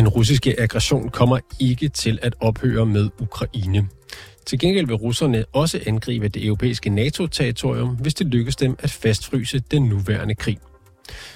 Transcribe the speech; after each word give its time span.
Den 0.00 0.08
russiske 0.08 0.60
aggression 0.60 1.08
kommer 1.08 1.38
ikke 1.58 1.88
til 1.88 2.18
at 2.22 2.34
ophøre 2.40 2.86
med 2.86 3.10
Ukraine. 3.18 3.88
Til 4.46 4.58
gengæld 4.58 4.86
vil 4.86 4.96
russerne 4.96 5.44
også 5.52 5.80
angribe 5.86 6.28
det 6.28 6.46
europæiske 6.46 6.90
NATO-territorium, 6.90 7.88
hvis 7.88 8.14
det 8.14 8.26
lykkes 8.26 8.56
dem 8.56 8.76
at 8.78 8.90
fastfryse 8.90 9.58
den 9.58 9.82
nuværende 9.82 10.34
krig. 10.34 10.58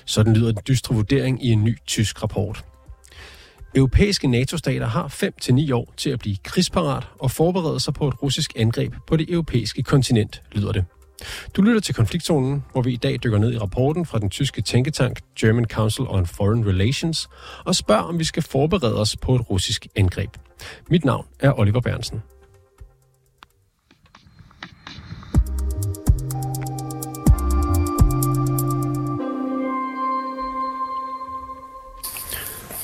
Sådan 0.05 0.35
lyder 0.35 0.53
den 0.53 0.63
dystre 0.69 0.95
vurdering 0.95 1.45
i 1.45 1.49
en 1.49 1.65
ny 1.65 1.77
tysk 1.87 2.23
rapport. 2.23 2.65
Europæiske 3.75 4.29
NATO-stater 4.29 4.87
har 4.87 5.09
5-9 5.69 5.75
år 5.75 5.93
til 5.97 6.11
at 6.11 6.19
blive 6.19 6.37
krigsparat 6.45 7.05
og 7.19 7.31
forberede 7.31 7.81
sig 7.81 7.95
på 7.95 8.09
et 8.09 8.23
russisk 8.23 8.53
angreb 8.57 8.95
på 9.07 9.17
det 9.17 9.31
europæiske 9.31 9.83
kontinent, 9.83 10.43
lyder 10.53 10.73
det. 10.73 10.85
Du 11.57 11.63
lytter 11.63 11.81
til 11.81 11.95
konfliktzonen, 11.95 12.65
hvor 12.73 12.83
vi 12.83 12.93
i 12.93 12.97
dag 12.97 13.19
dykker 13.25 13.39
ned 13.39 13.53
i 13.53 13.59
rapporten 13.59 14.07
fra 14.07 14.19
den 14.19 14.31
tyske 14.31 14.63
tænketank 14.63 15.21
German 15.41 15.65
Council 15.65 16.05
on 16.09 16.27
Foreign 16.27 16.69
Relations 16.69 17.29
og 17.65 17.75
spørger, 17.75 18.03
om 18.03 18.19
vi 18.19 18.25
skal 18.25 18.43
forberede 18.43 19.01
os 19.01 19.17
på 19.17 19.35
et 19.35 19.51
russisk 19.51 19.87
angreb. 19.97 20.31
Mit 20.91 21.05
navn 21.05 21.27
er 21.41 21.59
Oliver 21.59 21.81
Bernsen. 21.81 22.23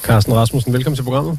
Carsten 0.03 0.35
Rasmussen, 0.35 0.73
velkommen 0.73 0.97
til 0.97 1.03
programmet. 1.03 1.39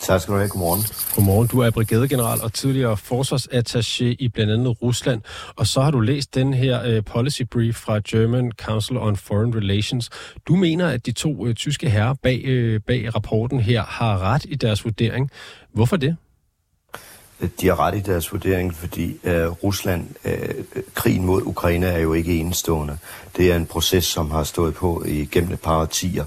Tak 0.00 0.20
skal 0.20 0.34
du 0.34 0.38
have. 0.38 0.48
Godmorgen. 0.48 1.07
Godmorgen. 1.18 1.48
Du 1.48 1.60
er 1.60 1.70
brigadegeneral 1.70 2.40
og 2.42 2.52
tidligere 2.52 2.96
forsvarsattaché 2.96 4.04
i 4.04 4.28
blandt 4.34 4.52
andet 4.52 4.82
Rusland. 4.82 5.22
Og 5.56 5.66
så 5.66 5.80
har 5.80 5.90
du 5.90 6.00
læst 6.00 6.34
den 6.34 6.54
her 6.54 6.96
uh, 6.96 7.04
policy 7.04 7.42
brief 7.42 7.74
fra 7.74 8.00
German 8.08 8.52
Council 8.52 8.96
on 8.96 9.16
Foreign 9.16 9.56
Relations. 9.56 10.10
Du 10.48 10.56
mener, 10.56 10.86
at 10.86 11.06
de 11.06 11.12
to 11.12 11.46
uh, 11.46 11.54
tyske 11.54 11.90
herrer 11.90 12.14
bag, 12.14 12.44
uh, 12.46 12.80
bag 12.86 13.14
rapporten 13.14 13.60
her 13.60 13.82
har 13.82 14.18
ret 14.18 14.44
i 14.48 14.54
deres 14.54 14.84
vurdering. 14.84 15.30
Hvorfor 15.72 15.96
det? 15.96 16.16
De 17.60 17.66
har 17.66 17.80
ret 17.80 17.96
i 17.96 18.00
deres 18.00 18.32
vurdering, 18.32 18.74
fordi 18.74 19.10
uh, 19.24 19.30
Rusland, 19.64 20.08
uh, 20.24 20.32
krigen 20.94 21.26
mod 21.26 21.42
Ukraine 21.42 21.86
er 21.86 21.98
jo 21.98 22.12
ikke 22.12 22.36
enestående. 22.40 22.98
Det 23.36 23.52
er 23.52 23.56
en 23.56 23.66
proces, 23.66 24.04
som 24.04 24.30
har 24.30 24.44
stået 24.44 24.74
på 24.74 25.04
igennem 25.06 25.52
et 25.52 25.60
par 25.60 25.80
årtier. 25.80 26.24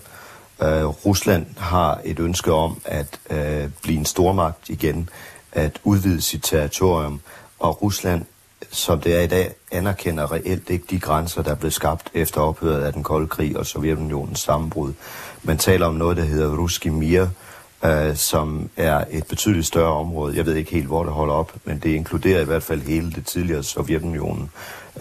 Øh, 0.64 0.86
Rusland 0.86 1.46
har 1.58 2.02
et 2.04 2.20
ønske 2.20 2.54
om 2.54 2.82
at 2.86 3.20
øh, 3.30 3.70
blive 3.84 3.98
en 4.00 4.06
stormagt 4.06 4.70
igen, 4.70 5.10
at 5.52 5.80
udvide 5.84 6.22
sit 6.22 6.44
territorium, 6.44 7.22
og 7.60 7.82
Rusland, 7.82 8.26
som 8.72 9.02
det 9.02 9.16
er 9.16 9.22
i 9.22 9.28
dag, 9.28 9.54
anerkender 9.72 10.32
reelt 10.32 10.70
ikke 10.70 10.86
de 10.90 11.00
grænser, 11.00 11.42
der 11.42 11.56
blev 11.56 11.72
skabt 11.72 12.10
efter 12.14 12.42
ophøret 12.42 12.84
af 12.84 12.94
den 12.94 13.04
kolde 13.04 13.28
krig 13.28 13.58
og 13.58 13.66
Sovjetunionens 13.66 14.40
sammenbrud. 14.40 14.94
Man 15.44 15.58
taler 15.58 15.86
om 15.86 15.94
noget, 15.94 16.18
der 16.18 16.24
hedder 16.24 16.58
Ruski 16.58 16.90
Mir, 16.90 17.28
øh, 17.86 18.16
som 18.16 18.70
er 18.78 19.04
et 19.12 19.28
betydeligt 19.28 19.68
større 19.68 19.94
område. 19.94 20.38
Jeg 20.38 20.46
ved 20.46 20.56
ikke 20.56 20.72
helt, 20.72 20.88
hvor 20.88 21.04
det 21.04 21.14
holder 21.14 21.34
op, 21.34 21.54
men 21.66 21.80
det 21.80 21.90
inkluderer 21.90 22.42
i 22.42 22.46
hvert 22.46 22.64
fald 22.64 22.82
hele 22.82 23.12
det 23.12 23.26
tidligere 23.26 23.64
Sovjetunionen. 23.64 24.52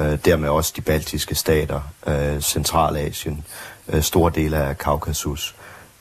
øh, 0.01 0.19
dermed 0.25 0.49
også 0.49 0.73
de 0.77 0.81
baltiske 0.81 1.35
stater, 1.35 1.81
øh, 2.07 2.41
Centralasien, 2.41 3.45
øh, 3.93 4.03
store 4.03 4.33
dele 4.35 4.57
af 4.57 4.79
Kaukasus. 4.79 5.55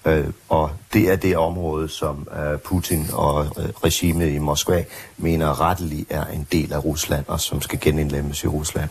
Øh, 0.06 0.28
og 0.50 0.72
det 0.94 1.12
er 1.12 1.16
det 1.16 1.38
område, 1.38 1.90
som 1.90 2.28
øh, 2.38 2.60
Putin 2.60 3.06
og 3.14 3.46
øh, 3.46 3.70
regimet 3.84 4.32
i 4.32 4.38
Moskva 4.38 4.84
mener 5.18 5.62
rettelig 5.62 6.06
er 6.10 6.26
en 6.26 6.48
del 6.52 6.74
af 6.74 6.86
Rusland, 6.86 7.26
og 7.28 7.40
som 7.40 7.62
skal 7.62 7.80
genindlemmes 7.80 8.44
i 8.44 8.48
Rusland. 8.48 8.90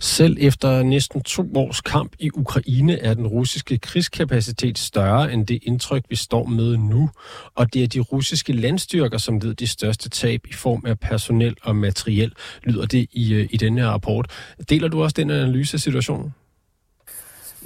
Selv 0.00 0.36
efter 0.40 0.82
næsten 0.82 1.22
to 1.22 1.52
års 1.54 1.80
kamp 1.80 2.12
i 2.18 2.30
Ukraine 2.34 2.98
er 2.98 3.14
den 3.14 3.26
russiske 3.26 3.78
krigskapacitet 3.78 4.78
større 4.78 5.32
end 5.32 5.46
det 5.46 5.58
indtryk, 5.62 6.02
vi 6.08 6.16
står 6.16 6.44
med 6.46 6.76
nu. 6.76 7.10
Og 7.54 7.74
det 7.74 7.82
er 7.82 7.88
de 7.88 8.00
russiske 8.00 8.52
landstyrker, 8.52 9.18
som 9.18 9.38
led 9.38 9.54
de 9.54 9.66
største 9.66 10.08
tab 10.08 10.46
i 10.50 10.52
form 10.52 10.82
af 10.86 10.98
personel 10.98 11.56
og 11.62 11.76
materiel, 11.76 12.32
lyder 12.62 12.86
det 12.86 13.06
i, 13.12 13.34
øh, 13.34 13.48
i 13.50 13.56
denne 13.56 13.80
her 13.80 13.88
rapport. 13.88 14.30
Deler 14.70 14.88
du 14.88 15.02
også 15.02 15.14
den 15.14 15.30
analyse 15.30 15.74
af 15.74 15.80
situationen? 15.80 16.34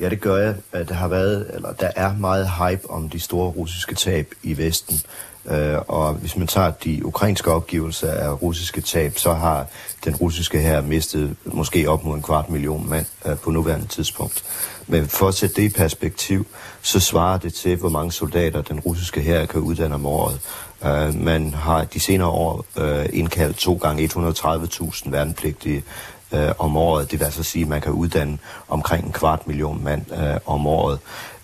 Ja, 0.02 0.08
det 0.08 0.20
gør 0.20 0.36
jeg. 0.36 0.54
Der 0.88 0.94
har 0.94 1.08
været, 1.08 1.50
eller 1.54 1.72
der 1.72 1.90
er 1.96 2.14
meget 2.16 2.50
hype 2.50 2.90
om 2.90 3.08
de 3.08 3.20
store 3.20 3.50
russiske 3.50 3.94
tab 3.94 4.32
i 4.42 4.56
Vesten. 4.56 5.00
Øh, 5.46 5.78
og 5.88 6.14
hvis 6.14 6.36
man 6.36 6.46
tager 6.46 6.70
de 6.70 7.06
ukrainske 7.06 7.50
opgivelser 7.52 8.12
af 8.12 8.42
russiske 8.42 8.80
tab, 8.80 9.18
så 9.18 9.32
har 9.32 9.66
den 10.04 10.16
russiske 10.16 10.58
her 10.58 10.80
mistet 10.80 11.36
måske 11.44 11.90
op 11.90 12.04
mod 12.04 12.16
en 12.16 12.22
kvart 12.22 12.50
million 12.50 12.88
mand 12.88 13.06
øh, 13.26 13.36
på 13.36 13.50
nuværende 13.50 13.86
tidspunkt. 13.86 14.44
Men 14.86 15.08
for 15.08 15.28
at 15.28 15.34
sætte 15.34 15.56
det 15.56 15.62
i 15.62 15.68
perspektiv, 15.68 16.46
så 16.82 17.00
svarer 17.00 17.38
det 17.38 17.54
til, 17.54 17.76
hvor 17.76 17.88
mange 17.88 18.12
soldater 18.12 18.62
den 18.62 18.80
russiske 18.80 19.20
her 19.20 19.46
kan 19.46 19.60
uddanne 19.60 19.94
om 19.94 20.06
året. 20.06 20.40
Øh, 20.84 21.14
man 21.14 21.54
har 21.54 21.84
de 21.84 22.00
senere 22.00 22.28
år 22.28 22.64
øh, 22.76 23.06
indkaldt 23.12 23.56
to 23.56 23.74
gange 23.74 24.10
130.000 24.14 25.10
værnepligtige 25.10 25.84
øh, 26.32 26.53
om 26.59 26.76
året. 26.76 27.10
Det 27.10 27.19
vil 27.19 27.25
altså 27.25 27.43
sige, 27.43 27.62
at 27.62 27.69
man 27.69 27.81
kan 27.81 27.93
uddanne 27.93 28.38
omkring 28.69 29.06
en 29.06 29.12
kvart 29.12 29.47
million 29.47 29.84
mand 29.84 30.12
øh, 30.12 30.37
om 30.47 30.66
året. 30.66 30.98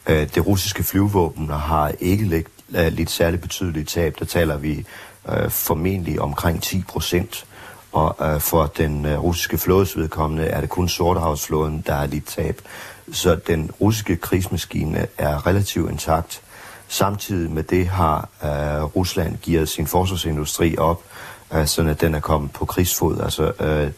Øh, 0.06 0.28
det 0.34 0.46
russiske 0.46 0.82
flyvåben 0.82 1.50
har 1.50 1.92
ikke 2.00 2.24
lidt, 2.24 2.46
øh, 2.74 2.92
lidt 2.92 3.10
særligt 3.10 3.42
betydeligt 3.42 3.88
tab. 3.88 4.18
Der 4.18 4.24
taler 4.24 4.56
vi 4.56 4.84
øh, 5.28 5.50
formentlig 5.50 6.20
omkring 6.20 6.62
10 6.62 6.84
procent. 6.88 7.44
Og 7.92 8.16
øh, 8.20 8.40
for 8.40 8.66
den 8.66 9.06
øh, 9.06 9.22
russiske 9.22 9.58
flådes 9.58 9.96
vedkommende 9.96 10.44
er 10.44 10.60
det 10.60 10.70
kun 10.70 10.88
Sortehavsflåden, 10.88 11.84
der 11.86 11.94
er 11.94 12.06
lidt 12.06 12.26
tab. 12.26 12.62
Så 13.12 13.38
den 13.46 13.70
russiske 13.80 14.16
krigsmaskine 14.16 15.06
er 15.18 15.46
relativt 15.46 15.90
intakt. 15.90 16.42
Samtidig 16.88 17.50
med 17.50 17.62
det 17.62 17.86
har 17.88 18.28
øh, 18.44 18.84
Rusland 18.84 19.36
givet 19.36 19.68
sin 19.68 19.86
forsvarsindustri 19.86 20.76
op, 20.76 21.02
øh, 21.54 21.66
sådan 21.66 21.90
at 21.90 22.00
den 22.00 22.14
er 22.14 22.20
kommet 22.20 22.52
på 22.52 22.64
krigsfod. 22.64 23.20
Altså, 23.20 23.52
øh, 23.60 23.90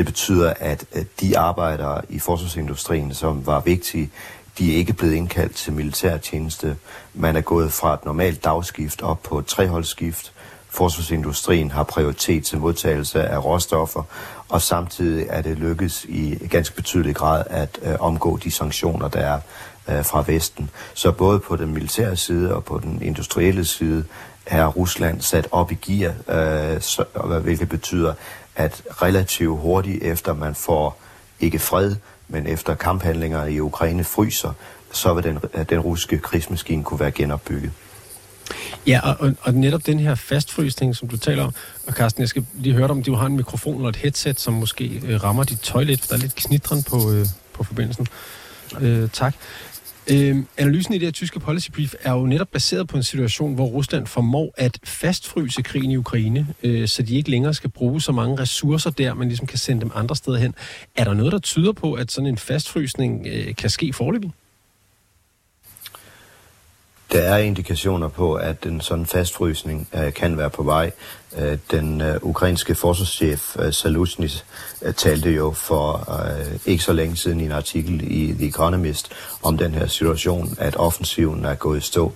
det 0.00 0.06
betyder, 0.06 0.54
at, 0.60 0.84
de 1.20 1.38
arbejdere 1.38 2.00
i 2.08 2.18
forsvarsindustrien, 2.18 3.14
som 3.14 3.46
var 3.46 3.60
vigtige, 3.60 4.10
de 4.58 4.72
er 4.72 4.76
ikke 4.76 4.92
blevet 4.92 5.14
indkaldt 5.14 5.54
til 5.54 5.72
militærtjeneste. 5.72 6.76
Man 7.14 7.36
er 7.36 7.40
gået 7.40 7.72
fra 7.72 7.94
et 7.94 8.04
normalt 8.04 8.44
dagskift 8.44 9.02
op 9.02 9.22
på 9.22 9.38
et 9.38 9.46
treholdsskift. 9.46 10.32
Forsvarsindustrien 10.70 11.70
har 11.70 11.82
prioritet 11.82 12.44
til 12.44 12.58
modtagelse 12.58 13.24
af 13.24 13.44
råstoffer, 13.44 14.02
og 14.48 14.62
samtidig 14.62 15.26
er 15.30 15.42
det 15.42 15.58
lykkedes 15.58 16.04
i 16.08 16.48
ganske 16.50 16.76
betydelig 16.76 17.14
grad 17.14 17.44
at 17.50 17.78
øh, 17.82 17.94
omgå 18.00 18.36
de 18.36 18.50
sanktioner, 18.50 19.08
der 19.08 19.20
er 19.20 19.40
øh, 19.88 20.04
fra 20.04 20.24
Vesten. 20.26 20.70
Så 20.94 21.12
både 21.12 21.38
på 21.38 21.56
den 21.56 21.74
militære 21.74 22.16
side 22.16 22.54
og 22.54 22.64
på 22.64 22.80
den 22.82 23.02
industrielle 23.02 23.64
side 23.64 24.04
er 24.46 24.66
Rusland 24.66 25.20
sat 25.20 25.48
op 25.50 25.72
i 25.72 25.74
gear, 25.74 26.12
øh, 26.28 26.80
så, 26.80 27.04
hvilket 27.42 27.68
betyder, 27.68 28.14
at 28.60 28.82
relativt 29.02 29.60
hurtigt 29.60 30.02
efter 30.02 30.34
man 30.34 30.54
får 30.54 31.00
ikke 31.40 31.58
fred, 31.58 31.96
men 32.28 32.46
efter 32.46 32.74
kamphandlinger 32.74 33.44
i 33.44 33.60
Ukraine 33.60 34.04
fryser, 34.04 34.52
så 34.92 35.14
vil 35.14 35.24
den, 35.24 35.38
den 35.70 35.80
russiske 35.80 36.18
krigsmaskine 36.18 36.84
kunne 36.84 37.00
være 37.00 37.10
genopbygget. 37.10 37.72
Ja, 38.86 39.00
og, 39.10 39.34
og 39.40 39.54
netop 39.54 39.86
den 39.86 39.98
her 39.98 40.14
fastfrysning, 40.14 40.96
som 40.96 41.08
du 41.08 41.16
taler 41.16 41.44
om, 41.44 41.54
og 41.86 41.92
Carsten, 41.92 42.20
jeg 42.20 42.28
skal 42.28 42.46
lige 42.54 42.74
høre 42.74 42.88
dig, 42.88 42.90
om 42.90 43.02
du 43.02 43.14
har 43.14 43.26
en 43.26 43.36
mikrofon 43.36 43.76
eller 43.76 43.88
et 43.88 43.96
headset, 43.96 44.40
som 44.40 44.54
måske 44.54 45.02
øh, 45.06 45.22
rammer 45.24 45.44
dit 45.44 45.60
tøj 45.60 45.82
lidt, 45.82 46.00
for 46.00 46.06
der 46.06 46.14
er 46.14 46.18
lidt 46.18 46.34
knitren 46.34 46.82
på, 46.82 47.12
øh, 47.12 47.26
på 47.52 47.64
forbindelsen. 47.64 48.06
Øh, 48.80 49.10
tak. 49.10 49.34
Øh, 50.12 50.36
analysen 50.56 50.94
i 50.94 50.98
det 50.98 51.06
her 51.06 51.12
tyske 51.12 51.40
policy 51.40 51.70
brief 51.70 51.94
er 52.02 52.12
jo 52.12 52.26
netop 52.26 52.48
baseret 52.48 52.88
på 52.88 52.96
en 52.96 53.02
situation, 53.02 53.54
hvor 53.54 53.64
Rusland 53.64 54.06
formår 54.06 54.54
at 54.56 54.78
fastfryse 54.84 55.62
krigen 55.62 55.90
i 55.90 55.96
Ukraine, 55.96 56.46
øh, 56.62 56.88
så 56.88 57.02
de 57.02 57.16
ikke 57.16 57.30
længere 57.30 57.54
skal 57.54 57.70
bruge 57.70 58.00
så 58.00 58.12
mange 58.12 58.38
ressourcer 58.38 58.90
der, 58.90 59.14
men 59.14 59.28
ligesom 59.28 59.46
kan 59.46 59.58
sende 59.58 59.80
dem 59.80 59.90
andre 59.94 60.16
steder 60.16 60.38
hen. 60.38 60.54
Er 60.96 61.04
der 61.04 61.14
noget, 61.14 61.32
der 61.32 61.38
tyder 61.38 61.72
på, 61.72 61.92
at 61.92 62.12
sådan 62.12 62.28
en 62.28 62.38
fastfrysning 62.38 63.26
øh, 63.26 63.54
kan 63.54 63.70
ske 63.70 63.92
forløbig? 63.92 64.32
Der 67.12 67.20
er 67.20 67.38
indikationer 67.38 68.08
på, 68.08 68.34
at 68.34 68.66
en 68.66 68.80
sådan 68.80 69.06
fastfrysning 69.06 69.88
øh, 69.94 70.12
kan 70.12 70.38
være 70.38 70.50
på 70.50 70.62
vej. 70.62 70.90
Øh, 71.38 71.58
den 71.70 72.00
øh, 72.00 72.16
ukrainske 72.22 72.74
forsvarschef 72.74 73.56
øh, 73.58 73.72
Saluzny 73.72 74.28
øh, 74.82 74.94
talte 74.94 75.30
jo 75.30 75.52
for 75.52 76.12
øh, 76.24 76.58
ikke 76.66 76.84
så 76.84 76.92
længe 76.92 77.16
siden 77.16 77.40
i 77.40 77.44
en 77.44 77.52
artikel 77.52 78.12
i 78.12 78.32
The 78.32 78.46
Economist 78.46 79.12
om 79.42 79.58
den 79.58 79.74
her 79.74 79.86
situation, 79.86 80.56
at 80.58 80.76
offensiven 80.76 81.44
er 81.44 81.54
gået 81.54 81.78
i 81.78 81.80
stå. 81.80 82.12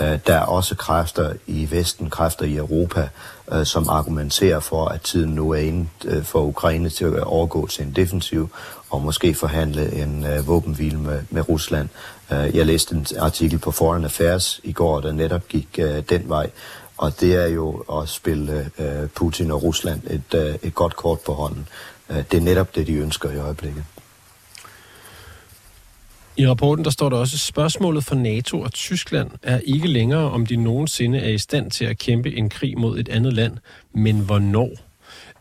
Øh, 0.00 0.18
der 0.26 0.34
er 0.34 0.44
også 0.44 0.74
kræfter 0.74 1.32
i 1.46 1.68
Vesten, 1.70 2.10
kræfter 2.10 2.44
i 2.44 2.56
Europa, 2.56 3.08
øh, 3.52 3.66
som 3.66 3.88
argumenterer 3.88 4.60
for, 4.60 4.84
at 4.84 5.00
tiden 5.00 5.34
nu 5.34 5.50
er 5.50 5.58
inde 5.58 5.88
øh, 6.04 6.24
for 6.24 6.40
Ukraine 6.40 6.90
til 6.90 7.04
at 7.04 7.24
overgå 7.24 7.66
til 7.66 7.84
en 7.84 7.92
defensiv 7.96 8.50
og 8.90 9.02
måske 9.02 9.34
forhandle 9.34 9.92
en 9.92 10.26
øh, 10.26 10.46
våbenhvile 10.46 10.98
med, 10.98 11.20
med 11.30 11.48
Rusland. 11.48 11.88
Øh, 12.32 12.56
jeg 12.56 12.66
læste 12.66 12.94
en 12.94 13.06
artikel 13.18 13.58
på 13.58 13.70
Foreign 13.70 14.04
Affairs 14.04 14.60
i 14.64 14.72
går, 14.72 15.00
der 15.00 15.12
netop 15.12 15.48
gik 15.48 15.68
øh, 15.78 16.02
den 16.08 16.28
vej, 16.28 16.50
og 16.96 17.20
det 17.20 17.34
er 17.34 17.46
jo 17.46 17.76
at 17.76 18.08
spille 18.08 18.70
øh, 18.78 19.08
Putin 19.08 19.50
og 19.50 19.62
Rusland 19.62 20.00
et, 20.10 20.58
et 20.62 20.74
godt 20.74 20.96
kort 20.96 21.20
på 21.20 21.32
hånden. 21.32 21.68
Det 22.08 22.34
er 22.34 22.40
netop 22.40 22.74
det, 22.74 22.86
de 22.86 22.92
ønsker 22.92 23.30
i 23.30 23.36
øjeblikket. 23.36 23.84
I 26.36 26.46
rapporten 26.46 26.84
der 26.84 26.90
står 26.90 27.08
der 27.08 27.16
også, 27.16 27.38
spørgsmålet 27.38 28.04
for 28.04 28.14
NATO 28.14 28.60
og 28.60 28.72
Tyskland 28.72 29.30
er 29.42 29.60
ikke 29.64 29.88
længere, 29.88 30.30
om 30.30 30.46
de 30.46 30.56
nogensinde 30.56 31.18
er 31.18 31.28
i 31.28 31.38
stand 31.38 31.70
til 31.70 31.84
at 31.84 31.98
kæmpe 31.98 32.36
en 32.36 32.48
krig 32.48 32.78
mod 32.78 32.98
et 32.98 33.08
andet 33.08 33.32
land, 33.32 33.56
men 33.92 34.20
hvornår. 34.20 34.70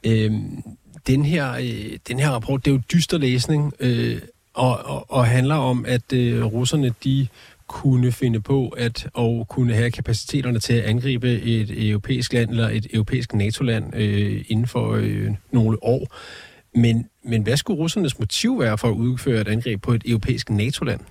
Øhm, 0.04 0.64
den, 1.08 1.26
her, 1.26 1.54
øh, 1.54 1.98
den 2.08 2.20
her 2.20 2.30
rapport, 2.30 2.66
det 2.66 2.72
er 2.72 2.76
jo 2.76 2.82
dyster 2.94 3.18
læsning, 3.18 3.74
øh, 3.80 4.22
og, 4.58 4.86
og, 4.86 5.06
og 5.12 5.26
handler 5.26 5.56
om, 5.56 5.86
at 5.88 6.14
øh, 6.14 6.46
russerne 6.46 6.94
de 7.04 7.28
kunne 7.68 8.12
finde 8.12 8.40
på 8.40 8.68
at 8.68 9.08
og 9.14 9.46
kunne 9.50 9.74
have 9.74 9.92
kapaciteterne 9.92 10.60
til 10.60 10.74
at 10.74 10.84
angribe 10.84 11.42
et 11.42 11.90
europæisk 11.90 12.34
land 12.34 12.50
eller 12.50 12.70
et 12.70 12.88
europæisk 12.94 13.34
NATO-land 13.34 13.96
øh, 13.96 14.46
inden 14.48 14.68
for 14.68 14.94
øh, 14.94 15.30
nogle 15.52 15.84
år. 15.84 16.16
Men, 16.76 17.10
men 17.24 17.44
hvad 17.44 17.58
skulle 17.58 17.80
russernes 17.80 18.20
motiv 18.20 18.60
være 18.60 18.78
for 18.78 18.88
at 18.88 18.94
udføre 18.94 19.42
et 19.42 19.48
angreb 19.48 19.82
på 19.82 19.94
et 19.94 20.02
europæisk 20.06 20.50
NATO-land? 20.50 21.02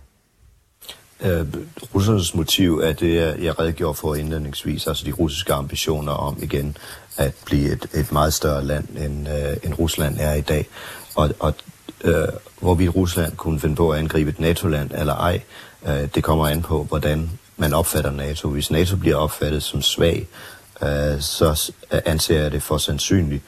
Øh, 1.20 1.46
russernes 1.94 2.34
motiv 2.34 2.78
er 2.78 2.92
det, 2.92 3.14
jeg 3.42 3.58
redegjorde 3.58 3.94
for 3.94 4.14
indledningsvis, 4.14 4.86
altså 4.86 5.04
de 5.04 5.12
russiske 5.12 5.52
ambitioner 5.52 6.12
om 6.12 6.38
igen 6.42 6.76
at 7.16 7.34
blive 7.46 7.72
et, 7.72 7.86
et 7.94 8.12
meget 8.12 8.34
større 8.34 8.64
land, 8.64 8.88
end, 8.88 9.28
øh, 9.28 9.56
end 9.64 9.74
Rusland 9.74 10.16
er 10.20 10.34
i 10.34 10.40
dag. 10.40 10.66
Og, 11.14 11.30
og 11.38 11.54
øh, 12.06 12.28
hvorvidt 12.60 12.96
Rusland 12.96 13.36
kunne 13.36 13.60
finde 13.60 13.76
på 13.76 13.90
at 13.90 13.98
angribe 13.98 14.30
et 14.30 14.40
NATO-land 14.40 14.90
eller 14.94 15.14
ej, 15.14 15.40
øh, 15.86 16.08
det 16.14 16.24
kommer 16.24 16.48
an 16.48 16.62
på, 16.62 16.84
hvordan 16.84 17.30
man 17.56 17.74
opfatter 17.74 18.10
NATO. 18.10 18.48
Hvis 18.48 18.70
NATO 18.70 18.96
bliver 18.96 19.16
opfattet 19.16 19.62
som 19.62 19.82
svag, 19.82 20.28
øh, 20.82 21.20
så 21.20 21.72
øh, 21.92 22.00
anser 22.04 22.42
jeg 22.42 22.52
det 22.52 22.62
for 22.62 22.78
sandsynligt, 22.78 23.42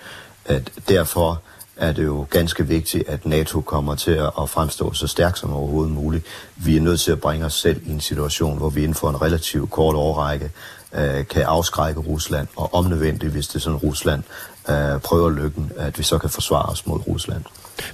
at 0.45 0.71
derfor 0.89 1.43
er 1.77 1.93
det 1.93 2.05
jo 2.05 2.27
ganske 2.31 2.67
vigtigt, 2.67 3.09
at 3.09 3.27
NATO 3.27 3.61
kommer 3.61 3.95
til 3.95 4.11
at 4.11 4.51
fremstå 4.51 4.93
så 4.93 5.07
stærkt 5.07 5.39
som 5.39 5.53
overhovedet 5.53 5.93
muligt. 5.93 6.25
Vi 6.57 6.77
er 6.77 6.81
nødt 6.81 7.01
til 7.01 7.13
at 7.13 7.21
bringe 7.21 7.47
os 7.47 7.55
selv 7.55 7.83
i 7.87 7.91
en 7.91 8.01
situation, 8.01 8.59
hvor 8.59 8.69
vi 8.69 8.81
inden 8.81 8.95
for 8.95 9.11
en 9.11 9.23
relativt 9.23 9.71
kort 9.71 9.95
årrække 9.95 10.51
øh, 10.93 11.27
kan 11.27 11.43
afskrække 11.43 12.01
Rusland, 12.01 12.49
og 12.57 12.75
omnødvendigt, 12.75 13.33
hvis 13.33 13.49
det 13.49 13.55
er 13.55 13.61
sådan 13.61 13.79
Rusland 13.79 14.23
øh, 14.69 15.01
prøver 15.01 15.31
lykken, 15.31 15.73
at 15.77 15.99
vi 15.99 16.03
så 16.03 16.19
kan 16.19 16.31
forsvare 16.31 16.67
os 16.67 16.87
mod 16.87 17.01
Rusland. 17.09 17.45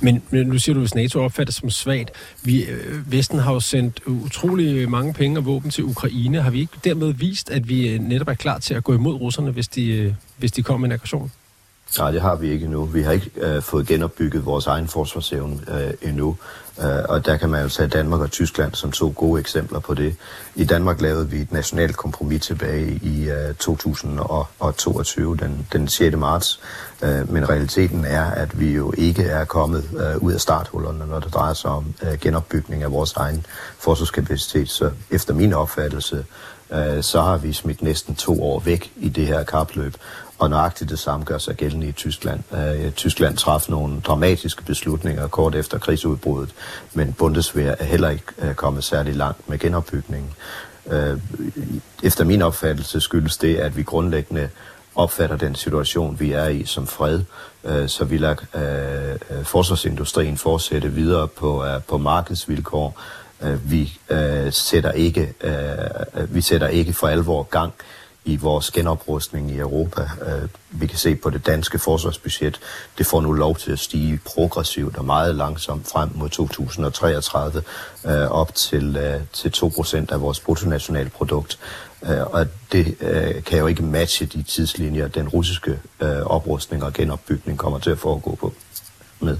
Men, 0.00 0.22
men 0.30 0.46
nu 0.46 0.58
siger 0.58 0.74
du, 0.74 0.80
hvis 0.80 0.94
NATO 0.94 1.20
opfattes 1.20 1.54
som 1.54 1.70
svagt. 1.70 2.10
Vi, 2.42 2.64
øh, 2.64 3.12
Vesten 3.12 3.38
har 3.38 3.52
jo 3.52 3.60
sendt 3.60 4.00
utrolig 4.06 4.90
mange 4.90 5.14
penge 5.14 5.38
og 5.38 5.46
våben 5.46 5.70
til 5.70 5.84
Ukraine. 5.84 6.42
Har 6.42 6.50
vi 6.50 6.60
ikke 6.60 6.78
dermed 6.84 7.12
vist, 7.12 7.50
at 7.50 7.68
vi 7.68 7.88
øh, 7.88 8.00
netop 8.00 8.28
er 8.28 8.34
klar 8.34 8.58
til 8.58 8.74
at 8.74 8.84
gå 8.84 8.94
imod 8.94 9.14
russerne, 9.14 9.50
hvis 9.50 9.68
de, 9.68 9.88
øh, 9.88 10.14
hvis 10.36 10.52
de 10.52 10.62
kommer 10.62 10.80
med 10.80 10.88
en 10.88 10.92
aggression? 10.92 11.32
Nej, 11.98 12.10
det 12.10 12.20
har 12.20 12.36
vi 12.36 12.50
ikke 12.50 12.64
endnu. 12.64 12.84
Vi 12.84 13.02
har 13.02 13.12
ikke 13.12 13.30
øh, 13.36 13.62
fået 13.62 13.86
genopbygget 13.86 14.46
vores 14.46 14.66
egen 14.66 14.88
forsvarsevne 14.88 15.56
øh, 15.68 16.08
endnu. 16.08 16.36
Øh, 16.80 17.02
og 17.08 17.26
der 17.26 17.36
kan 17.36 17.50
man 17.50 17.62
jo 17.62 17.68
tage 17.68 17.88
Danmark 17.88 18.20
og 18.20 18.30
Tyskland 18.30 18.74
som 18.74 18.92
to 18.92 19.12
gode 19.16 19.40
eksempler 19.40 19.78
på 19.78 19.94
det. 19.94 20.16
I 20.54 20.64
Danmark 20.64 21.00
lavede 21.00 21.30
vi 21.30 21.40
et 21.40 21.52
nationalt 21.52 21.96
kompromis 21.96 22.42
tilbage 22.42 23.00
i 23.02 23.30
øh, 23.30 23.54
2022, 23.54 25.36
den, 25.36 25.66
den 25.72 25.88
6. 25.88 26.16
marts. 26.16 26.60
Øh, 27.02 27.32
men 27.32 27.48
realiteten 27.48 28.04
er, 28.04 28.24
at 28.24 28.60
vi 28.60 28.72
jo 28.72 28.92
ikke 28.96 29.24
er 29.24 29.44
kommet 29.44 29.84
øh, 29.96 30.22
ud 30.22 30.32
af 30.32 30.40
starthullerne, 30.40 31.06
når 31.06 31.20
det 31.20 31.34
drejer 31.34 31.54
sig 31.54 31.70
om 31.70 31.94
genopbygning 32.20 32.82
af 32.82 32.92
vores 32.92 33.12
egen 33.12 33.46
forsvarskapacitet. 33.78 34.68
Så 34.68 34.90
efter 35.10 35.34
min 35.34 35.52
opfattelse, 35.52 36.24
så 37.00 37.22
har 37.22 37.36
vi 37.36 37.52
smidt 37.52 37.82
næsten 37.82 38.14
to 38.14 38.42
år 38.42 38.60
væk 38.60 38.92
i 38.96 39.08
det 39.08 39.26
her 39.26 39.42
kapløb. 39.42 39.94
Og 40.38 40.50
nøjagtigt 40.50 40.90
det 40.90 40.98
samme 40.98 41.24
gør 41.24 41.38
sig 41.38 41.56
gældende 41.56 41.86
i 41.86 41.92
Tyskland. 41.92 42.40
Øh, 42.54 42.92
Tyskland 42.92 43.36
træffede 43.36 43.70
nogle 43.70 44.00
dramatiske 44.00 44.62
beslutninger 44.62 45.28
kort 45.28 45.54
efter 45.54 45.78
krigsudbruddet, 45.78 46.54
men 46.94 47.12
Bundeswehr 47.12 47.74
er 47.78 47.84
heller 47.84 48.10
ikke 48.10 48.24
øh, 48.38 48.54
kommet 48.54 48.84
særlig 48.84 49.14
langt 49.14 49.48
med 49.48 49.58
genopbygningen. 49.58 50.30
Øh, 50.90 51.18
efter 52.02 52.24
min 52.24 52.42
opfattelse 52.42 53.00
skyldes 53.00 53.36
det, 53.36 53.56
at 53.56 53.76
vi 53.76 53.82
grundlæggende 53.82 54.48
opfatter 54.94 55.36
den 55.36 55.54
situation, 55.54 56.20
vi 56.20 56.32
er 56.32 56.48
i 56.48 56.64
som 56.64 56.86
fred, 56.86 57.20
øh, 57.64 57.88
så 57.88 58.04
vi 58.04 58.18
lader 58.18 58.34
uh, 58.54 59.44
forsvarsindustrien 59.44 60.36
fortsætte 60.36 60.92
videre 60.92 61.28
på, 61.28 61.64
på 61.88 61.98
markedsvilkår. 61.98 63.00
Vi, 63.64 63.98
sætter 64.50 64.92
ikke, 64.92 65.34
uh, 65.44 66.34
vi 66.34 66.40
sætter 66.40 66.68
ikke 66.68 66.92
for 66.92 67.08
alvor 67.08 67.42
gang 67.42 67.72
i 68.24 68.36
vores 68.36 68.70
genoprustning 68.70 69.50
i 69.50 69.58
Europa. 69.58 70.02
Øh, 70.02 70.48
vi 70.70 70.86
kan 70.86 70.98
se 70.98 71.14
på 71.14 71.30
det 71.30 71.46
danske 71.46 71.78
forsvarsbudget. 71.78 72.60
Det 72.98 73.06
får 73.06 73.20
nu 73.20 73.32
lov 73.32 73.56
til 73.56 73.72
at 73.72 73.78
stige 73.78 74.20
progressivt 74.24 74.96
og 74.96 75.04
meget 75.04 75.34
langsomt 75.34 75.88
frem 75.88 76.10
mod 76.14 76.28
2033 76.28 77.62
øh, 78.06 78.12
op 78.12 78.54
til, 78.54 78.96
øh, 78.96 79.20
til 79.32 79.52
2% 79.56 80.12
af 80.12 80.20
vores 80.20 80.40
bruttonationalprodukt. 80.40 81.58
Og 82.30 82.46
det 82.72 82.98
kan 83.46 83.58
jo 83.58 83.66
ikke 83.66 83.82
matche 83.82 84.26
de 84.26 84.42
tidslinjer, 84.42 85.08
den 85.08 85.28
russiske 85.28 85.78
oprustning 86.26 86.84
og 86.84 86.92
genopbygning 86.92 87.58
kommer 87.58 87.78
til 87.78 87.90
at 87.90 87.98
foregå 87.98 88.34
på 88.34 88.52
med. 89.20 89.36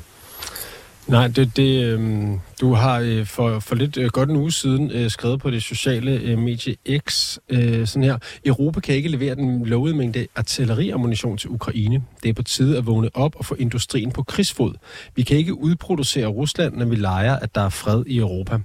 Nej, 1.06 1.28
det, 1.28 1.56
det, 1.56 1.84
øh, 1.84 2.28
du 2.60 2.72
har 2.74 3.00
øh, 3.00 3.26
for, 3.26 3.58
for 3.58 3.74
lidt 3.74 3.96
øh, 3.96 4.10
godt 4.10 4.30
en 4.30 4.36
uge 4.36 4.52
siden 4.52 4.90
øh, 4.90 5.10
skrevet 5.10 5.40
på 5.40 5.50
det 5.50 5.62
sociale 5.62 6.12
øh, 6.12 6.38
medie 6.38 6.76
X 6.98 7.38
øh, 7.48 7.86
sådan 7.86 8.02
her. 8.02 8.18
Europa 8.44 8.80
kan 8.80 8.94
ikke 8.94 9.08
levere 9.08 9.34
den 9.34 9.66
lovede 9.66 9.96
mængde 9.96 10.26
artilleriammunition 10.36 11.38
til 11.38 11.50
Ukraine. 11.50 12.02
Det 12.22 12.28
er 12.28 12.32
på 12.32 12.42
tide 12.42 12.78
at 12.78 12.86
vågne 12.86 13.10
op 13.14 13.36
og 13.36 13.44
få 13.44 13.54
industrien 13.54 14.12
på 14.12 14.22
krigsfod. 14.22 14.74
Vi 15.14 15.22
kan 15.22 15.36
ikke 15.36 15.54
udproducere 15.54 16.26
Rusland, 16.26 16.76
når 16.76 16.86
vi 16.86 16.96
leger, 16.96 17.36
at 17.36 17.54
der 17.54 17.60
er 17.60 17.68
fred 17.68 18.04
i 18.06 18.18
Europa. 18.18 18.58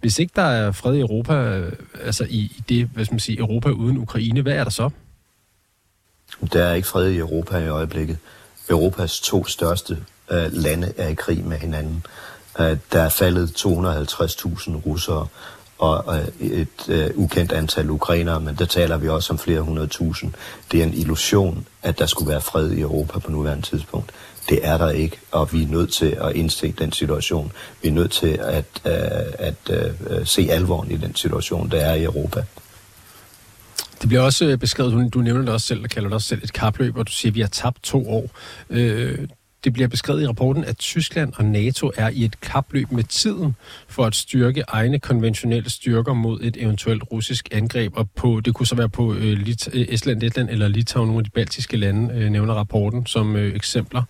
Hvis 0.00 0.18
ikke 0.18 0.32
der 0.36 0.42
er 0.42 0.72
fred 0.72 0.94
i 0.94 1.00
Europa, 1.00 1.34
øh, 1.34 1.72
altså 2.04 2.26
i, 2.30 2.38
i 2.38 2.62
det, 2.68 2.88
hvad 2.94 3.04
skal 3.04 3.14
man 3.14 3.20
sige, 3.20 3.38
Europa 3.38 3.68
uden 3.68 3.98
Ukraine, 3.98 4.42
hvad 4.42 4.52
er 4.52 4.64
der 4.64 4.70
så? 4.70 4.90
Der 6.52 6.64
er 6.64 6.74
ikke 6.74 6.88
fred 6.88 7.10
i 7.10 7.18
Europa 7.18 7.58
i 7.58 7.68
øjeblikket. 7.68 8.18
Europas 8.70 9.20
to 9.20 9.46
største 9.46 9.98
øh, 10.30 10.52
lande 10.52 10.92
er 10.96 11.08
i 11.08 11.14
krig 11.14 11.44
med 11.44 11.56
hinanden. 11.56 12.06
Øh, 12.60 12.76
der 12.92 13.02
er 13.02 13.08
faldet 13.08 13.66
250.000 13.66 14.76
russere 14.86 15.26
og 15.78 16.16
øh, 16.16 16.48
et 16.50 16.88
øh, 16.88 17.10
ukendt 17.14 17.52
antal 17.52 17.90
ukrainere, 17.90 18.40
men 18.40 18.54
der 18.54 18.64
taler 18.64 18.96
vi 18.96 19.08
også 19.08 19.32
om 19.32 19.38
flere 19.38 19.60
hundrede 19.60 19.86
tusind. 19.86 20.32
Det 20.72 20.80
er 20.80 20.84
en 20.84 20.94
illusion, 20.94 21.66
at 21.82 21.98
der 21.98 22.06
skulle 22.06 22.30
være 22.30 22.40
fred 22.40 22.70
i 22.70 22.80
Europa 22.80 23.18
på 23.18 23.30
nuværende 23.30 23.62
tidspunkt. 23.62 24.10
Det 24.48 24.60
er 24.62 24.78
der 24.78 24.90
ikke, 24.90 25.16
og 25.30 25.52
vi 25.52 25.62
er 25.62 25.68
nødt 25.68 25.92
til 25.92 26.16
at 26.20 26.36
indse 26.36 26.74
den 26.78 26.92
situation. 26.92 27.52
Vi 27.82 27.88
er 27.88 27.92
nødt 27.92 28.12
til 28.12 28.38
at, 28.42 28.64
øh, 28.86 28.92
at 29.38 29.54
øh, 29.70 30.26
se 30.26 30.48
alvoren 30.50 30.90
i 30.90 30.96
den 30.96 31.14
situation, 31.14 31.70
der 31.70 31.80
er 31.80 31.94
i 31.94 32.04
Europa. 32.04 32.44
Det 34.00 34.08
bliver 34.08 34.22
også 34.22 34.56
beskrevet, 34.60 35.14
du 35.14 35.18
nævner 35.18 35.40
det 35.40 35.48
også 35.48 35.66
selv, 35.66 35.82
og 35.82 35.90
kalder 35.90 36.08
det 36.08 36.14
også 36.14 36.28
selv 36.28 36.44
et 36.44 36.52
kapløb, 36.52 36.96
og 36.96 37.06
du 37.06 37.12
siger, 37.12 37.30
at 37.30 37.34
vi 37.34 37.40
har 37.40 37.48
tabt 37.48 37.82
to 37.82 38.10
år. 38.10 38.30
Øh, 38.70 39.18
det 39.64 39.72
bliver 39.72 39.88
beskrevet 39.88 40.22
i 40.22 40.26
rapporten, 40.26 40.64
at 40.64 40.78
Tyskland 40.78 41.32
og 41.36 41.44
NATO 41.44 41.90
er 41.96 42.08
i 42.08 42.24
et 42.24 42.40
kapløb 42.40 42.92
med 42.92 43.04
tiden 43.04 43.56
for 43.88 44.04
at 44.04 44.14
styrke 44.14 44.64
egne 44.68 44.98
konventionelle 44.98 45.70
styrker 45.70 46.12
mod 46.12 46.40
et 46.42 46.56
eventuelt 46.60 47.02
russisk 47.12 47.48
angreb. 47.52 47.96
Og 47.96 48.10
på, 48.10 48.40
det 48.44 48.54
kunne 48.54 48.66
så 48.66 48.74
være 48.74 48.88
på 48.88 49.14
øh, 49.14 49.38
Lit- 49.38 49.68
øh, 49.72 49.86
Estland, 49.88 50.20
Letland 50.20 50.50
eller 50.50 50.68
Litauen, 50.68 51.08
nogle 51.08 51.20
af 51.20 51.24
de 51.24 51.30
baltiske 51.30 51.76
lande, 51.76 52.14
øh, 52.14 52.30
nævner 52.30 52.54
rapporten 52.54 53.06
som 53.06 53.36
øh, 53.36 53.54
eksempler. 53.56 54.02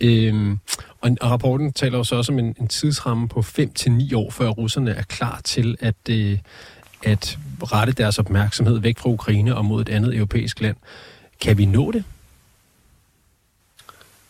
Øhm, 0.00 0.58
og, 1.00 1.10
og 1.20 1.30
rapporten 1.30 1.72
taler 1.72 1.98
jo 1.98 2.04
så 2.04 2.16
også 2.16 2.32
om 2.32 2.38
en, 2.38 2.54
en 2.60 2.68
tidsramme 2.68 3.28
på 3.28 3.40
5-9 3.40 4.16
år, 4.16 4.30
før 4.30 4.48
russerne 4.48 4.90
er 4.90 5.02
klar 5.02 5.40
til 5.44 5.76
at, 5.80 5.94
øh, 6.10 6.38
at 7.02 7.38
rette 7.62 7.92
deres 7.92 8.18
opmærksomhed 8.18 8.78
væk 8.78 8.98
fra 8.98 9.10
Ukraine 9.10 9.56
og 9.56 9.64
mod 9.64 9.80
et 9.80 9.88
andet 9.88 10.16
europæisk 10.16 10.60
land. 10.60 10.76
Kan 11.40 11.58
vi 11.58 11.64
nå 11.64 11.90
det? 11.90 12.04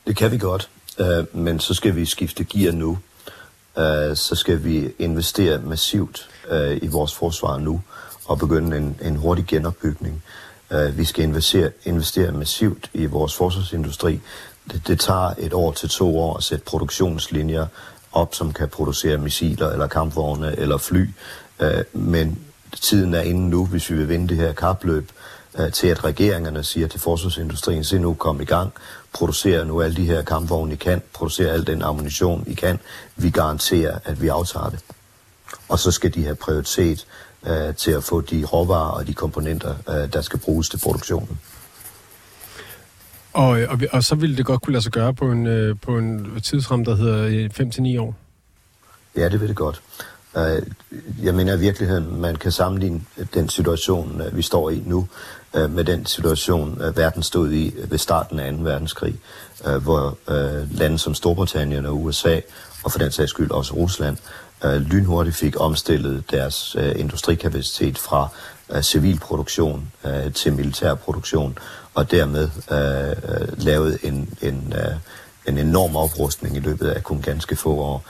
Det 0.07 0.17
kan 0.17 0.31
vi 0.31 0.39
godt, 0.39 0.71
øh, 0.99 1.37
men 1.37 1.61
så 1.61 1.75
skal 1.75 1.97
vi 1.97 2.07
skifte 2.07 2.45
gear 2.45 2.73
nu. 2.73 2.99
Øh, 3.79 4.17
så 4.17 4.35
skal 4.35 4.65
vi 4.65 4.93
investere 4.99 5.59
massivt 5.59 6.29
øh, 6.51 6.79
i 6.83 6.87
vores 6.87 7.15
forsvar 7.15 7.59
nu 7.59 7.81
og 8.27 8.39
begynde 8.39 8.77
en, 8.77 8.97
en 9.03 9.17
hurtig 9.17 9.47
genopbygning. 9.47 10.23
Øh, 10.71 10.99
vi 10.99 11.05
skal 11.05 11.25
investere, 11.25 11.71
investere 11.85 12.33
massivt 12.33 12.91
i 12.95 13.07
vores 13.07 13.35
forsvarsindustri. 13.35 14.21
Det, 14.73 14.87
det 14.87 15.01
tager 15.01 15.35
et 15.39 15.53
år 15.53 15.73
til 15.73 15.89
to 15.89 16.19
år 16.19 16.37
at 16.37 16.43
sætte 16.43 16.65
produktionslinjer 16.65 17.67
op, 18.13 18.35
som 18.35 18.53
kan 18.53 18.69
producere 18.69 19.19
missiler 19.19 19.71
eller 19.71 19.87
kampvogne 19.87 20.59
eller 20.59 20.79
fly. 20.79 21.09
Øh, 21.61 21.85
men 21.93 22.39
tiden 22.81 23.15
er 23.15 23.21
inde 23.21 23.51
nu, 23.51 23.67
hvis 23.67 23.91
vi 23.91 23.97
vil 23.97 24.09
vinde 24.09 24.29
det 24.29 24.37
her 24.37 24.53
kapløb, 24.53 25.11
øh, 25.59 25.73
til 25.73 25.87
at 25.87 26.05
regeringerne 26.05 26.63
siger 26.63 26.89
til 26.89 27.01
forsvarsindustrien, 27.01 27.85
se 27.85 27.99
nu 27.99 28.15
kom 28.15 28.41
i 28.41 28.45
gang, 28.45 28.73
producere 29.13 29.65
nu 29.65 29.83
alle 29.83 29.97
de 29.97 30.07
her 30.07 30.23
kampvogne, 30.23 30.73
I 30.73 30.77
kan, 30.77 31.03
producere 31.13 31.51
al 31.53 31.67
den 31.67 31.83
ammunition, 31.83 32.45
I 32.47 32.55
kan. 32.55 32.79
Vi 33.17 33.31
garanterer, 33.31 33.99
at 34.05 34.23
vi 34.23 34.29
aftager 34.29 34.71
det. 34.71 34.81
Og 35.69 35.79
så 35.79 35.91
skal 35.91 36.15
de 36.15 36.23
have 36.23 36.35
prioritet 36.35 37.07
øh, 37.47 37.75
til 37.75 37.91
at 37.91 38.05
få 38.05 38.21
de 38.21 38.45
råvarer 38.45 38.91
og 38.91 39.07
de 39.07 39.15
komponenter, 39.15 39.75
øh, 39.89 40.13
der 40.13 40.21
skal 40.21 40.39
bruges 40.39 40.69
til 40.69 40.79
produktionen. 40.79 41.39
Og, 43.33 43.49
og, 43.49 43.79
og 43.93 44.05
så 44.05 44.15
ville 44.15 44.37
det 44.37 44.47
godt 44.47 44.63
kunne 44.63 44.73
lade 44.73 44.83
sig 44.83 44.93
gøre 44.93 45.15
på 45.15 45.31
en, 45.33 45.47
øh, 45.47 45.77
på 45.83 45.99
en 45.99 46.41
tidsram, 46.41 46.85
der 46.85 46.97
hedder 46.97 47.49
5-9 47.49 47.97
øh, 47.97 48.03
år? 48.03 48.15
Ja, 49.17 49.29
det 49.29 49.41
vil 49.41 49.49
det 49.49 49.57
godt. 49.57 49.83
Øh, 50.37 50.63
jeg 51.23 51.35
mener 51.35 51.55
i 51.55 51.59
virkeligheden, 51.59 52.21
man 52.21 52.37
kan 52.37 52.53
sammenligne 52.53 53.01
den 53.35 53.49
situation, 53.49 54.21
øh, 54.21 54.37
vi 54.37 54.43
står 54.43 54.71
i 54.71 54.83
nu, 54.87 55.09
øh, 55.55 55.71
med 55.71 55.85
den 55.85 56.07
situation, 56.07 56.83
øh, 56.83 56.97
verden 56.97 57.23
stod 57.23 57.53
i 57.53 57.75
ved 57.89 57.99
starten 57.99 58.41
af 58.41 58.53
2. 58.53 58.59
verdenskrig, 58.63 59.21
hvor 59.83 60.19
lande 60.71 60.99
som 60.99 61.15
Storbritannien 61.15 61.87
og 61.87 62.03
USA, 62.03 62.41
og 62.85 62.93
for 62.93 62.99
den 62.99 63.13
sags 63.13 63.31
skyld 63.31 63.51
også 63.51 63.75
Rusland, 63.75 64.17
lynhurtigt 64.65 65.37
fik 65.37 65.61
omstillet 65.61 66.31
deres 66.31 66.77
industrikapacitet 66.97 67.99
fra 67.99 68.29
civil 68.83 69.19
produktion 69.19 69.93
til 70.35 70.53
militær 70.53 70.95
produktion, 70.95 71.59
og 71.95 72.11
dermed 72.11 72.49
lavet 73.57 73.99
en, 74.03 74.35
en, 74.43 74.75
en 75.47 75.59
enorm 75.59 75.97
oprustning 75.97 76.57
i 76.57 76.61
løbet 76.61 76.89
af 76.89 77.03
kun 77.03 77.23
ganske 77.23 77.57
få 77.57 77.75
år. 77.75 78.05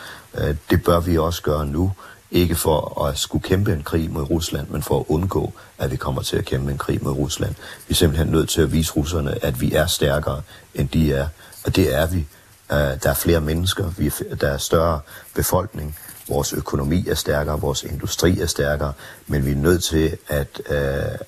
Det 0.70 0.84
bør 0.84 1.00
vi 1.00 1.18
også 1.18 1.42
gøre 1.42 1.66
nu, 1.66 1.92
ikke 2.32 2.54
for 2.54 3.04
at 3.04 3.18
skulle 3.18 3.42
kæmpe 3.42 3.72
en 3.72 3.82
krig 3.82 4.10
mod 4.10 4.30
Rusland, 4.30 4.68
men 4.68 4.82
for 4.82 5.00
at 5.00 5.04
undgå, 5.08 5.52
at 5.78 5.90
vi 5.90 5.96
kommer 5.96 6.22
til 6.22 6.36
at 6.36 6.44
kæmpe 6.44 6.70
en 6.70 6.78
krig 6.78 6.98
mod 7.02 7.12
Rusland. 7.12 7.54
Vi 7.88 7.92
er 7.92 7.94
simpelthen 7.94 8.28
nødt 8.28 8.48
til 8.48 8.60
at 8.60 8.72
vise 8.72 8.92
russerne, 8.92 9.44
at 9.44 9.60
vi 9.60 9.72
er 9.72 9.86
stærkere, 9.86 10.42
end 10.74 10.88
de 10.88 11.12
er. 11.12 11.28
Og 11.64 11.76
det 11.76 11.94
er 11.94 12.06
vi. 12.06 12.26
Øh, 12.72 12.78
der 12.78 13.10
er 13.10 13.14
flere 13.14 13.40
mennesker, 13.40 13.90
vi 13.98 14.06
er, 14.06 14.34
der 14.34 14.48
er 14.48 14.58
større 14.58 15.00
befolkning, 15.34 15.96
vores 16.28 16.52
økonomi 16.52 17.08
er 17.08 17.14
stærkere, 17.14 17.60
vores 17.60 17.82
industri 17.82 18.40
er 18.40 18.46
stærkere, 18.46 18.92
men 19.26 19.46
vi 19.46 19.50
er 19.50 19.56
nødt 19.56 19.84
til 19.84 20.16
at, 20.28 20.60
øh, 20.70 20.78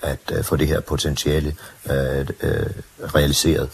at 0.03 0.33
øh, 0.33 0.45
få 0.45 0.57
det 0.57 0.67
her 0.67 0.81
potentiale 0.81 1.57
realiseret. 3.15 3.69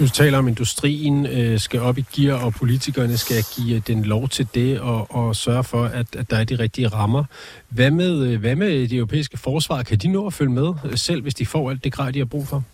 Du 0.00 0.08
taler 0.08 0.38
om, 0.38 0.46
at 0.46 0.50
industrien 0.50 1.26
øh, 1.26 1.60
skal 1.60 1.80
op 1.80 1.98
i 1.98 2.04
gear, 2.16 2.44
og 2.44 2.54
politikerne 2.54 3.18
skal 3.18 3.44
give 3.56 3.76
øh, 3.76 3.82
den 3.86 4.04
lov 4.04 4.28
til 4.28 4.48
det 4.54 4.80
og, 4.80 5.14
og 5.14 5.36
sørge 5.36 5.64
for, 5.64 5.84
at, 5.84 6.06
at 6.16 6.30
der 6.30 6.36
er 6.36 6.44
de 6.44 6.58
rigtige 6.58 6.88
rammer. 6.88 7.24
Hvad 7.68 7.90
med, 7.90 8.22
øh, 8.22 8.40
hvad 8.40 8.56
med 8.56 8.88
det 8.88 8.92
europæiske 8.92 9.38
forsvar? 9.38 9.82
Kan 9.82 9.98
de 9.98 10.08
nå 10.08 10.26
at 10.26 10.32
følge 10.34 10.52
med, 10.52 10.74
øh, 10.84 10.98
selv 10.98 11.22
hvis 11.22 11.34
de 11.34 11.46
får 11.46 11.70
alt 11.70 11.84
det 11.84 11.92
grej, 11.92 12.10
de 12.10 12.18
har 12.18 12.26
brug 12.26 12.48
for? 12.48 12.64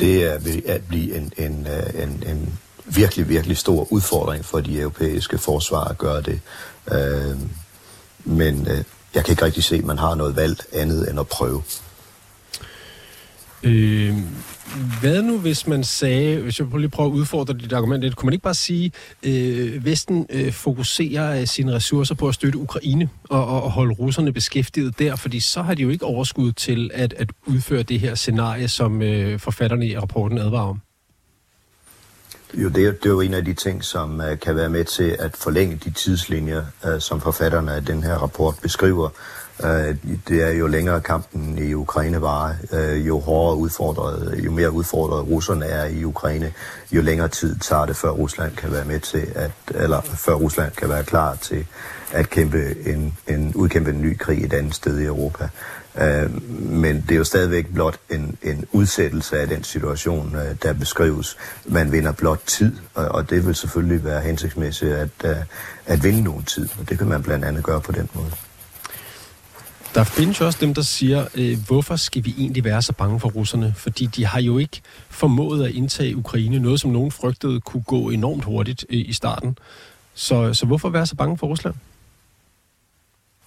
Det 0.00 0.24
er 0.24 0.38
ved 0.38 0.62
at 0.66 0.88
blive 0.88 1.16
en, 1.16 1.32
en, 1.38 1.66
en, 1.94 2.22
en 2.26 2.58
virkelig, 2.84 3.28
virkelig 3.28 3.56
stor 3.56 3.92
udfordring 3.92 4.44
for 4.44 4.60
de 4.60 4.80
europæiske 4.80 5.38
forsvar 5.38 5.84
at 5.84 5.98
gøre 5.98 6.22
det. 6.22 6.40
Øh, 6.92 7.36
men 8.24 8.68
øh, 8.68 8.84
jeg 9.14 9.24
kan 9.24 9.32
ikke 9.32 9.44
rigtig 9.44 9.64
se, 9.64 9.76
at 9.76 9.84
man 9.84 9.98
har 9.98 10.14
noget 10.14 10.36
valgt 10.36 10.66
andet 10.72 11.10
end 11.10 11.20
at 11.20 11.28
prøve. 11.28 11.62
Øh, 13.66 14.14
hvad 15.00 15.22
nu, 15.22 15.38
hvis 15.38 15.66
man 15.66 15.84
sagde, 15.84 16.40
hvis 16.40 16.60
jeg 16.60 16.68
lige 16.76 16.88
prøver 16.88 17.10
at 17.10 17.14
udfordre 17.14 17.54
dit 17.54 17.72
argument 17.72 18.02
lidt, 18.02 18.16
kunne 18.16 18.26
man 18.26 18.32
ikke 18.32 18.42
bare 18.42 18.54
sige, 18.54 18.92
øh, 19.22 19.84
Vesten 19.84 20.26
øh, 20.30 20.52
fokuserer 20.52 21.40
øh, 21.40 21.46
sine 21.46 21.72
ressourcer 21.72 22.14
på 22.14 22.28
at 22.28 22.34
støtte 22.34 22.58
Ukraine 22.58 23.08
og, 23.30 23.46
og, 23.46 23.62
og 23.62 23.70
holde 23.70 23.94
russerne 23.94 24.32
beskæftiget 24.32 24.98
der, 24.98 25.16
fordi 25.16 25.40
så 25.40 25.62
har 25.62 25.74
de 25.74 25.82
jo 25.82 25.88
ikke 25.88 26.04
overskud 26.04 26.52
til 26.52 26.90
at, 26.94 27.12
at 27.12 27.30
udføre 27.46 27.82
det 27.82 28.00
her 28.00 28.14
scenarie, 28.14 28.68
som 28.68 29.02
øh, 29.02 29.40
forfatterne 29.40 29.86
i 29.86 29.98
rapporten 29.98 30.38
advarer 30.38 30.68
om. 30.68 30.80
Jo, 32.54 32.68
det 32.68 32.86
er, 32.86 32.92
det 32.92 33.06
er 33.06 33.10
jo 33.10 33.20
en 33.20 33.34
af 33.34 33.44
de 33.44 33.54
ting, 33.54 33.84
som 33.84 34.20
uh, 34.20 34.38
kan 34.38 34.56
være 34.56 34.68
med 34.68 34.84
til 34.84 35.16
at 35.18 35.36
forlænge 35.36 35.80
de 35.84 35.90
tidslinjer, 35.90 36.64
uh, 36.84 37.00
som 37.00 37.20
forfatterne 37.20 37.72
af 37.72 37.84
den 37.84 38.02
her 38.02 38.14
rapport 38.14 38.54
beskriver. 38.62 39.08
Uh, 39.64 39.68
det 40.28 40.42
er 40.42 40.50
jo 40.50 40.66
længere 40.66 41.00
kampen 41.00 41.58
i 41.58 41.74
Ukraine 41.74 42.20
var, 42.22 42.56
uh, 42.72 42.78
øh, 42.78 43.06
jo 43.06 43.18
hårdere 43.18 43.56
udfordret, 43.56 44.44
jo 44.44 44.50
mere 44.50 44.70
udfordret 44.70 45.28
russerne 45.28 45.66
er 45.66 45.84
i 45.84 46.04
Ukraine, 46.04 46.52
jo 46.92 47.02
længere 47.02 47.28
tid 47.28 47.56
tager 47.58 47.86
det, 47.86 47.96
før 47.96 48.10
Rusland 48.10 48.56
kan 48.56 48.72
være 48.72 48.84
med 48.84 49.00
til 49.00 49.26
at, 49.34 49.50
eller 49.74 50.00
før 50.00 50.34
Rusland 50.34 50.72
kan 50.72 50.88
være 50.88 51.04
klar 51.04 51.34
til 51.34 51.66
at 52.12 52.30
kæmpe 52.30 52.88
en, 52.88 53.18
en, 53.26 53.52
udkæmpe 53.54 53.90
en 53.90 54.02
ny 54.02 54.18
krig 54.18 54.44
et 54.44 54.52
andet 54.52 54.74
sted 54.74 54.98
i 54.98 55.04
Europa. 55.04 55.48
Øh, 55.98 56.42
men 56.60 57.00
det 57.00 57.10
er 57.10 57.16
jo 57.16 57.24
stadigvæk 57.24 57.66
blot 57.74 57.98
en, 58.10 58.38
en 58.42 58.64
udsættelse 58.72 59.40
af 59.40 59.48
den 59.48 59.64
situation, 59.64 60.36
der 60.62 60.72
beskrives. 60.72 61.36
Man 61.64 61.92
vinder 61.92 62.12
blot 62.12 62.40
tid, 62.46 62.72
og, 62.94 63.04
og 63.04 63.30
det 63.30 63.46
vil 63.46 63.54
selvfølgelig 63.54 64.04
være 64.04 64.20
hensigtsmæssigt 64.20 64.92
at, 64.92 65.46
at 65.86 66.04
vinde 66.04 66.22
nogen 66.22 66.42
tid, 66.42 66.68
og 66.80 66.88
det 66.88 66.98
kan 66.98 67.06
man 67.06 67.22
blandt 67.22 67.44
andet 67.44 67.64
gøre 67.64 67.80
på 67.80 67.92
den 67.92 68.08
måde. 68.14 68.30
Der 69.96 70.04
findes 70.04 70.40
jo 70.40 70.46
også 70.46 70.58
dem, 70.60 70.74
der 70.74 70.82
siger, 70.82 71.26
øh, 71.34 71.58
hvorfor 71.66 71.96
skal 71.96 72.24
vi 72.24 72.34
egentlig 72.38 72.64
være 72.64 72.82
så 72.82 72.92
bange 72.92 73.20
for 73.20 73.28
russerne? 73.28 73.74
Fordi 73.76 74.06
de 74.06 74.26
har 74.26 74.40
jo 74.40 74.58
ikke 74.58 74.80
formået 75.08 75.66
at 75.66 75.74
indtage 75.74 76.16
Ukraine, 76.16 76.58
noget 76.58 76.80
som 76.80 76.90
nogen 76.90 77.10
frygtede 77.10 77.60
kunne 77.60 77.82
gå 77.82 78.10
enormt 78.10 78.44
hurtigt 78.44 78.86
øh, 78.90 79.08
i 79.08 79.12
starten. 79.12 79.58
Så, 80.14 80.54
så 80.54 80.66
hvorfor 80.66 80.88
være 80.88 81.06
så 81.06 81.16
bange 81.16 81.38
for 81.38 81.46
Rusland? 81.46 81.74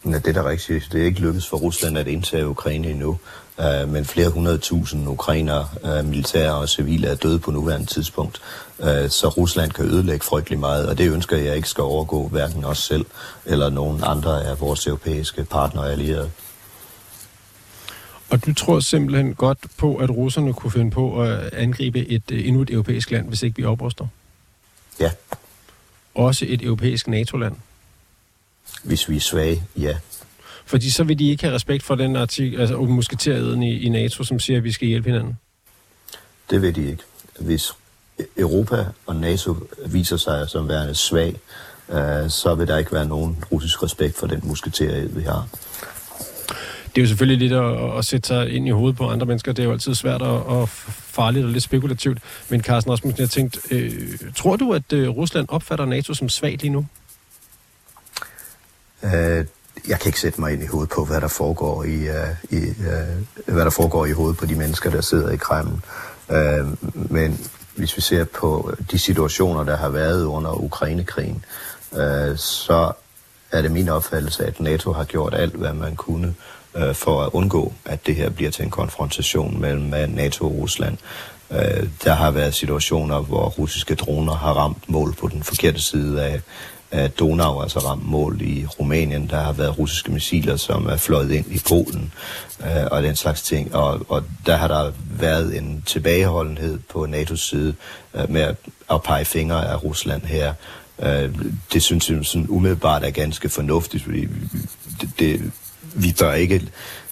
Ja, 0.06 0.18
det 0.18 0.28
er 0.28 0.42
da 0.42 0.50
rigtigt. 0.50 0.90
Det 0.92 1.02
er 1.02 1.06
ikke 1.06 1.20
lykkedes 1.20 1.48
for 1.48 1.58
Rusland 1.58 1.98
at 1.98 2.08
indtage 2.08 2.48
Ukraine 2.48 2.90
endnu, 2.90 3.20
uh, 3.58 3.90
men 3.90 4.06
flere 4.06 4.30
hundredtusind 4.30 5.08
ukrainere, 5.08 5.68
uh, 5.84 6.06
militære 6.06 6.56
og 6.56 6.70
civile, 6.70 7.08
er 7.08 7.16
døde 7.16 7.40
på 7.40 7.52
nuværende 7.52 7.86
tidspunkt. 7.86 8.42
Uh, 8.78 8.86
så 9.10 9.34
Rusland 9.38 9.72
kan 9.72 9.86
ødelægge 9.86 10.26
frygtelig 10.26 10.60
meget, 10.60 10.90
og 10.90 10.98
det 10.98 11.12
ønsker 11.12 11.38
jeg 11.38 11.56
ikke 11.56 11.70
skal 11.70 11.82
overgå 11.82 12.28
hverken 12.28 12.66
os 12.66 12.78
selv 12.78 13.06
eller 13.46 13.70
nogen 13.70 14.04
andre 14.04 14.46
af 14.46 14.60
vores 14.60 14.88
europæiske 14.88 15.44
partnere 15.44 15.86
og 15.86 15.92
allierede. 15.92 16.32
Og 18.30 18.46
du 18.46 18.54
tror 18.54 18.80
simpelthen 18.80 19.36
godt 19.36 19.58
på, 19.78 19.96
at 19.96 20.10
russerne 20.10 20.54
kunne 20.54 20.72
finde 20.72 20.92
på 20.92 21.22
at 21.24 21.54
angribe 21.54 22.08
et 22.08 22.24
endnu 22.30 22.62
et 22.62 22.70
europæisk 22.70 23.12
land, 23.12 23.28
hvis 23.28 23.44
ikke 23.44 23.58
vi 23.58 23.64
opruster? 23.64 24.08
Ja. 25.00 25.12
Også 26.16 26.46
et 26.48 26.62
europæisk 26.62 27.08
NATO-land? 27.08 27.56
Hvis 28.84 29.10
vi 29.10 29.16
er 29.16 29.20
svage, 29.20 29.64
ja. 29.78 29.98
Fordi 30.66 30.90
så 30.90 31.04
vil 31.04 31.20
de 31.20 31.30
ikke 31.30 31.44
have 31.44 31.56
respekt 31.56 31.84
for 31.84 31.96
den 31.96 32.16
artikel, 32.16 32.60
altså 32.60 32.78
musketeriet 32.78 33.64
i, 33.64 33.80
i 33.80 33.90
NATO, 33.90 34.24
som 34.24 34.40
siger, 34.40 34.58
at 34.58 34.64
vi 34.64 34.72
skal 34.72 34.88
hjælpe 34.88 35.10
hinanden? 35.10 35.38
Det 36.50 36.62
vil 36.62 36.76
de 36.76 36.88
ikke. 36.90 37.04
Hvis 37.40 37.72
Europa 38.38 38.86
og 39.06 39.16
NATO 39.16 39.56
viser 39.86 40.18
sig 40.18 40.50
som 40.50 40.68
værende 40.68 40.96
svag, 40.96 41.36
øh, 41.90 42.30
så 42.30 42.56
vil 42.58 42.68
der 42.68 42.78
ikke 42.78 42.92
være 42.92 43.06
nogen 43.06 43.44
russisk 43.52 43.84
respekt 43.84 44.18
for 44.18 44.28
den 44.28 44.42
musketeriet, 44.44 45.16
vi 45.18 45.22
har. 45.22 45.48
Det 46.96 46.98
er 46.98 47.02
jo 47.02 47.08
selvfølgelig 47.08 47.50
lidt 47.50 47.62
at, 47.62 47.98
at 47.98 48.06
sætte 48.06 48.28
sig 48.28 48.50
ind 48.50 48.68
i 48.68 48.72
hovedet 48.72 48.98
på 48.98 49.10
andre 49.10 49.26
mennesker. 49.26 49.52
Det 49.52 49.64
er 49.64 49.68
jo 49.68 49.72
altid 49.72 49.96
svært 49.96 50.22
og, 50.22 50.46
og 50.46 50.70
farligt 50.70 51.46
og 51.46 51.52
lidt 51.52 51.64
spekulativt. 51.64 52.18
Men 52.50 52.62
Carsten 52.62 52.92
Rasmussen, 52.92 53.22
jeg 53.22 53.30
tænkt, 53.30 53.60
øh, 53.72 53.92
tror 54.36 54.56
du, 54.56 54.74
at 54.74 54.94
øh, 54.94 55.10
Rusland 55.10 55.46
opfatter 55.50 55.86
NATO 55.86 56.14
som 56.14 56.30
svagt 56.30 56.62
lige 56.62 56.72
nu? 56.72 56.86
Øh, 59.04 59.46
jeg 59.88 60.00
kan 60.00 60.10
ikke 60.10 60.20
sætte 60.20 60.42
mig 60.42 60.54
ind 60.54 60.64
i 60.64 60.66
hovedet 60.66 60.90
på, 60.90 61.06
hvad 61.06 61.22
der 61.22 61.28
foregår 61.28 61.84
i, 61.84 62.08
øh, 62.08 62.28
i 62.50 62.58
øh, 62.66 63.54
hvad 63.54 63.64
der 63.64 63.70
foregår 63.70 64.06
i 64.06 64.12
hovedet 64.12 64.38
på 64.38 64.46
de 64.46 64.56
mennesker, 64.56 64.90
der 64.90 65.02
sidder 65.02 65.30
i 65.30 65.38
Kreml. 65.38 65.82
Øh, 66.32 66.68
men 66.94 67.50
hvis 67.76 67.98
vi 67.98 68.02
ser 68.02 68.24
på 68.24 68.74
de 68.92 69.00
situationer, 69.00 69.64
der 69.64 69.78
har 69.78 69.90
været 69.90 70.24
under 70.24 70.64
Ukrainekrigen, 70.64 71.46
så 72.36 72.92
er 73.52 73.62
det 73.62 73.72
min 73.72 73.90
opfattelse, 73.90 74.46
at 74.46 74.60
NATO 74.60 74.92
har 74.92 75.04
gjort 75.04 75.34
alt, 75.34 75.54
hvad 75.54 75.74
man 75.74 75.96
kunne 75.96 76.36
for 76.94 77.24
at 77.24 77.30
undgå, 77.34 77.74
at 77.86 78.06
det 78.06 78.16
her 78.16 78.30
bliver 78.30 78.52
til 78.52 78.66
en 78.66 78.72
konfrontation 78.72 79.62
mellem 79.62 80.10
NATO 80.10 80.46
og 80.46 80.52
Rusland. 80.52 80.98
Der 82.04 82.14
har 82.14 82.32
været 82.32 82.54
situationer, 82.54 83.20
hvor 83.20 83.50
russiske 83.50 83.96
droner 83.96 84.34
har 84.34 84.54
ramt 84.54 84.90
mål 84.90 85.14
på 85.14 85.28
den 85.28 85.44
forkerte 85.44 85.80
side 85.80 86.24
af, 86.24 86.42
af 86.92 87.12
Donau, 87.12 87.62
altså 87.62 87.80
ramt 87.80 88.06
mål 88.06 88.42
i 88.42 88.66
Rumænien. 88.66 89.30
Der 89.30 89.40
har 89.40 89.54
været 89.54 89.80
russiske 89.80 90.12
missiler, 90.12 90.56
som 90.58 90.86
er 90.86 90.98
fløjet 90.98 91.32
ind 91.32 91.46
i 91.52 91.62
Polen 91.68 92.12
øh, 92.60 92.86
og 92.92 93.04
den 93.04 93.16
slags 93.16 93.42
ting. 93.42 93.76
Og, 93.76 94.06
og 94.10 94.24
der 94.46 94.56
har 94.56 94.68
der 94.68 94.92
været 95.20 95.58
en 95.58 95.84
tilbageholdenhed 95.86 96.80
på 96.90 97.06
NATO's 97.06 97.36
side 97.36 97.76
øh, 98.14 98.32
med 98.32 98.42
at, 98.42 98.56
at 98.92 99.04
pege 99.04 99.26
fingre 99.26 99.68
af 99.68 99.84
Rusland 99.84 100.22
her. 100.22 100.54
Øh, 101.00 101.36
det 101.74 101.84
synes 101.84 102.10
jeg 102.10 102.26
sådan 102.26 102.48
umiddelbart 102.50 103.04
er 103.04 103.10
ganske 103.10 103.50
fornuftigt, 103.50 104.04
fordi 104.04 104.28
det, 105.02 105.10
det, 105.20 105.52
vi 105.96 106.16
bør 106.20 106.34
ikke 106.34 106.62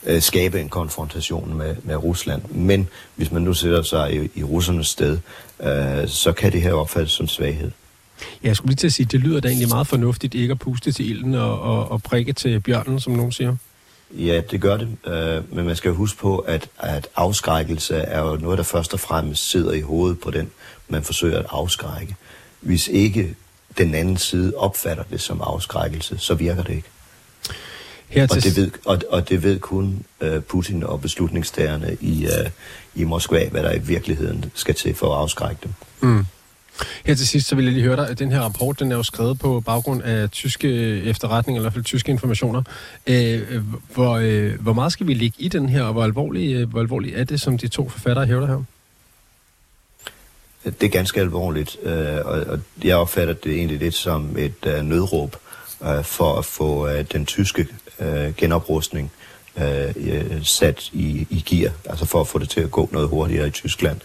øh, 0.03 0.21
skabe 0.21 0.61
en 0.61 0.69
konfrontation 0.69 1.57
med, 1.57 1.75
med 1.83 1.95
Rusland. 1.95 2.41
Men 2.49 2.87
hvis 3.15 3.31
man 3.31 3.41
nu 3.41 3.53
sætter 3.53 3.81
sig 3.81 4.13
i, 4.13 4.29
i 4.35 4.43
russernes 4.43 4.87
sted, 4.87 5.17
øh, 5.59 6.07
så 6.07 6.31
kan 6.31 6.51
det 6.51 6.61
her 6.61 6.73
opfattes 6.73 7.11
som 7.11 7.27
svaghed. 7.27 7.71
Ja, 8.43 8.47
jeg 8.47 8.55
skulle 8.55 8.69
lige 8.69 8.75
til 8.75 8.87
at 8.87 8.93
sige, 8.93 9.05
det 9.05 9.19
lyder 9.19 9.39
da 9.39 9.47
egentlig 9.47 9.69
meget 9.69 9.87
fornuftigt 9.87 10.35
ikke 10.35 10.51
at 10.51 10.59
puste 10.59 10.91
til 10.91 11.09
ilden 11.09 11.35
og, 11.35 11.61
og, 11.61 11.91
og 11.91 12.03
prikke 12.03 12.33
til 12.33 12.59
bjørnen, 12.59 12.99
som 12.99 13.13
nogen 13.13 13.31
siger. 13.31 13.55
Ja, 14.11 14.41
det 14.51 14.61
gør 14.61 14.77
det, 14.77 14.87
øh, 15.07 15.55
men 15.55 15.65
man 15.65 15.75
skal 15.75 15.91
huske 15.91 16.19
på, 16.19 16.37
at, 16.37 16.69
at 16.79 17.07
afskrækkelse 17.15 17.95
er 17.95 18.19
jo 18.21 18.35
noget, 18.35 18.57
der 18.57 18.63
først 18.63 18.93
og 18.93 18.99
fremmest 18.99 19.49
sidder 19.49 19.71
i 19.71 19.81
hovedet 19.81 20.19
på 20.19 20.31
den, 20.31 20.49
man 20.87 21.03
forsøger 21.03 21.39
at 21.39 21.45
afskrække. 21.49 22.15
Hvis 22.61 22.87
ikke 22.87 23.35
den 23.77 23.95
anden 23.95 24.17
side 24.17 24.53
opfatter 24.55 25.03
det 25.03 25.21
som 25.21 25.41
afskrækkelse, 25.41 26.17
så 26.17 26.33
virker 26.33 26.63
det 26.63 26.73
ikke. 26.73 26.87
Her 28.07 28.27
til... 28.27 28.37
og, 28.37 28.43
det 28.43 28.55
ved, 28.55 28.71
og, 28.85 29.01
og 29.09 29.29
det 29.29 29.43
ved 29.43 29.59
kun 29.59 30.05
uh, 30.21 30.39
Putin 30.39 30.83
og 30.83 31.01
beslutningstagerne 31.01 31.97
i, 32.01 32.25
uh, 32.25 32.51
i 32.95 33.03
Moskva, 33.03 33.49
hvad 33.49 33.63
der 33.63 33.73
i 33.73 33.79
virkeligheden 33.79 34.45
skal 34.53 34.75
til 34.75 34.95
for 34.95 35.13
at 35.15 35.19
afskrække 35.21 35.59
dem. 35.63 35.73
Mm. 36.01 36.25
Her 37.05 37.15
til 37.15 37.27
sidst, 37.27 37.47
så 37.47 37.55
vil 37.55 37.65
jeg 37.65 37.73
lige 37.73 37.83
høre 37.83 37.95
dig, 37.95 38.09
at 38.09 38.19
den 38.19 38.31
her 38.31 38.41
rapport, 38.41 38.79
den 38.79 38.91
er 38.91 38.95
jo 38.95 39.03
skrevet 39.03 39.39
på 39.39 39.59
baggrund 39.59 40.03
af 40.03 40.31
tyske 40.31 40.67
øh, 40.67 41.03
efterretninger, 41.03 41.59
eller 41.59 41.63
i 41.63 41.65
hvert 41.65 41.73
fald 41.73 41.85
tyske 41.85 42.11
informationer. 42.11 42.63
Øh, 43.07 43.41
øh, 43.49 43.61
hvor, 43.93 44.17
øh, 44.21 44.61
hvor 44.61 44.73
meget 44.73 44.91
skal 44.91 45.07
vi 45.07 45.13
ligge 45.13 45.35
i 45.39 45.47
den 45.47 45.69
her, 45.69 45.83
og 45.83 45.93
hvor 45.93 46.03
alvorlig, 46.03 46.55
øh, 46.55 46.69
hvor 46.69 46.79
alvorlig 46.79 47.13
er 47.13 47.23
det, 47.23 47.41
som 47.41 47.57
de 47.57 47.67
to 47.67 47.89
forfattere 47.89 48.25
hævder 48.25 48.47
her? 48.47 48.63
Det 50.71 50.83
er 50.83 50.89
ganske 50.89 51.21
alvorligt, 51.21 51.77
øh, 51.83 52.17
og 52.25 52.59
jeg 52.83 52.95
opfatter 52.95 53.33
det 53.33 53.53
egentlig 53.53 53.79
lidt 53.79 53.95
som 53.95 54.37
et 54.37 54.65
øh, 54.65 54.81
nødråb 54.81 55.35
øh, 55.83 56.03
for 56.03 56.35
at 56.35 56.45
få 56.45 56.87
øh, 56.87 57.05
den 57.13 57.25
tyske 57.25 57.67
genoprustning 58.37 59.11
sat 60.43 60.89
i, 60.93 61.27
i 61.29 61.43
gear, 61.49 61.71
altså 61.85 62.05
for 62.05 62.21
at 62.21 62.27
få 62.27 62.39
det 62.39 62.49
til 62.49 62.61
at 62.61 62.71
gå 62.71 62.89
noget 62.91 63.09
hurtigere 63.09 63.47
i 63.47 63.49
Tyskland. 63.49 63.99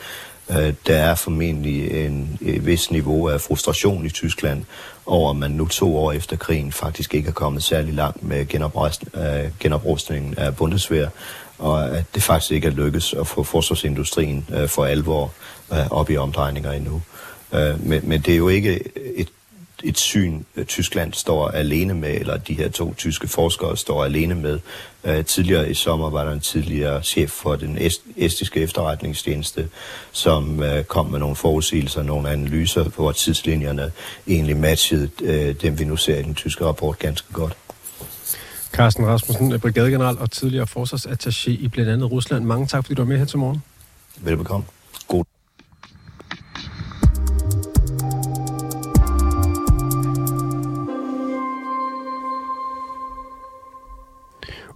Øh, 0.50 0.74
der 0.86 0.96
er 0.96 1.14
formentlig 1.14 2.06
en, 2.06 2.38
et 2.40 2.66
vis 2.66 2.90
niveau 2.90 3.28
af 3.28 3.40
frustration 3.40 4.06
i 4.06 4.08
Tyskland 4.08 4.64
over, 5.06 5.30
at 5.30 5.36
man 5.36 5.50
nu 5.50 5.68
to 5.68 5.96
år 5.96 6.12
efter 6.12 6.36
krigen 6.36 6.72
faktisk 6.72 7.14
ikke 7.14 7.28
er 7.28 7.32
kommet 7.32 7.62
særlig 7.62 7.94
langt 7.94 8.22
med 8.22 8.40
øh, 8.40 9.50
genoprustningen 9.60 10.34
af 10.38 10.56
Bundeswehr, 10.56 11.08
og 11.58 11.96
at 11.96 12.04
det 12.14 12.22
faktisk 12.22 12.52
ikke 12.52 12.66
er 12.66 12.72
lykkedes 12.72 13.14
at 13.14 13.26
få 13.26 13.42
forsvarsindustrien 13.42 14.46
øh, 14.54 14.68
for 14.68 14.84
alvor 14.84 15.32
øh, 15.72 15.90
op 15.90 16.10
i 16.10 16.16
omdrejninger 16.16 16.72
endnu. 16.72 17.02
Øh, 17.54 17.86
men, 17.86 18.00
men 18.04 18.20
det 18.20 18.32
er 18.32 18.38
jo 18.38 18.48
ikke 18.48 18.80
et, 19.16 19.28
et 19.84 19.98
syn, 19.98 20.42
øh, 20.56 20.64
Tyskland 20.64 21.12
står 21.12 21.48
alene 21.48 21.94
med, 21.94 22.10
eller 22.20 22.36
de 22.36 22.54
her 22.54 22.68
to 22.68 22.94
tyske 22.94 23.28
forskere 23.28 23.76
står 23.76 24.04
alene 24.04 24.34
med. 24.34 24.58
Øh, 25.04 25.24
tidligere 25.24 25.70
i 25.70 25.74
sommer 25.74 26.10
var 26.10 26.24
der 26.24 26.32
en 26.32 26.40
tidligere 26.40 27.02
chef 27.02 27.30
for 27.30 27.56
den 27.56 27.78
est- 27.78 28.02
estiske 28.16 28.60
efterretningstjeneste, 28.60 29.68
som 30.12 30.62
øh, 30.62 30.84
kom 30.84 31.06
med 31.06 31.18
nogle 31.18 31.36
forudsigelser, 31.36 32.02
nogle 32.02 32.30
analyser, 32.30 32.84
hvor 32.84 33.12
tidslinjerne 33.12 33.92
egentlig 34.28 34.56
matchede 34.56 35.10
øh, 35.22 35.54
dem, 35.62 35.78
vi 35.78 35.84
nu 35.84 35.96
ser 35.96 36.18
i 36.18 36.22
den 36.22 36.34
tyske 36.34 36.64
rapport 36.64 36.98
ganske 36.98 37.32
godt. 37.32 37.56
Carsten 38.72 39.06
Rasmussen, 39.06 39.60
brigadegeneral 39.60 40.18
og 40.18 40.30
tidligere 40.30 40.66
forsvarsattaché 40.76 41.50
i 41.50 41.68
blandt 41.68 41.90
andet 41.90 42.10
Rusland. 42.10 42.44
Mange 42.44 42.66
tak, 42.66 42.84
fordi 42.84 42.94
du 42.94 43.02
var 43.02 43.08
med 43.08 43.18
her 43.18 43.24
til 43.24 43.38
morgen. 43.38 43.62
Velbekomme. 44.20 44.66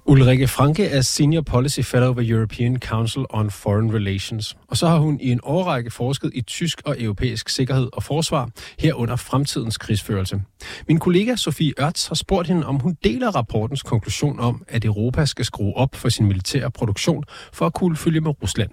Ulrike 0.08 0.48
Franke 0.48 0.86
er 0.86 1.00
Senior 1.00 1.42
Policy 1.42 1.80
Fellow 1.80 2.12
ved 2.12 2.26
European 2.26 2.76
Council 2.76 3.24
on 3.30 3.50
Foreign 3.50 3.94
Relations. 3.94 4.56
Og 4.68 4.76
så 4.76 4.86
har 4.86 4.98
hun 4.98 5.20
i 5.20 5.32
en 5.32 5.40
årrække 5.42 5.90
forsket 5.90 6.30
i 6.34 6.40
tysk 6.40 6.82
og 6.84 7.02
europæisk 7.02 7.48
sikkerhed 7.48 7.88
og 7.92 8.02
forsvar, 8.02 8.50
herunder 8.78 9.16
fremtidens 9.16 9.78
krigsførelse. 9.78 10.40
Min 10.88 10.98
kollega 10.98 11.36
Sofie 11.36 11.72
Ørts 11.80 12.06
har 12.06 12.14
spurgt 12.14 12.48
hende, 12.48 12.66
om 12.66 12.76
hun 12.76 12.96
deler 13.04 13.30
rapportens 13.30 13.82
konklusion 13.82 14.40
om, 14.40 14.62
at 14.68 14.84
Europa 14.84 15.24
skal 15.24 15.44
skrue 15.44 15.76
op 15.76 15.94
for 15.94 16.08
sin 16.08 16.26
militære 16.26 16.70
produktion 16.70 17.24
for 17.52 17.66
at 17.66 17.74
kunne 17.74 17.96
følge 17.96 18.20
med 18.20 18.42
Rusland. 18.42 18.70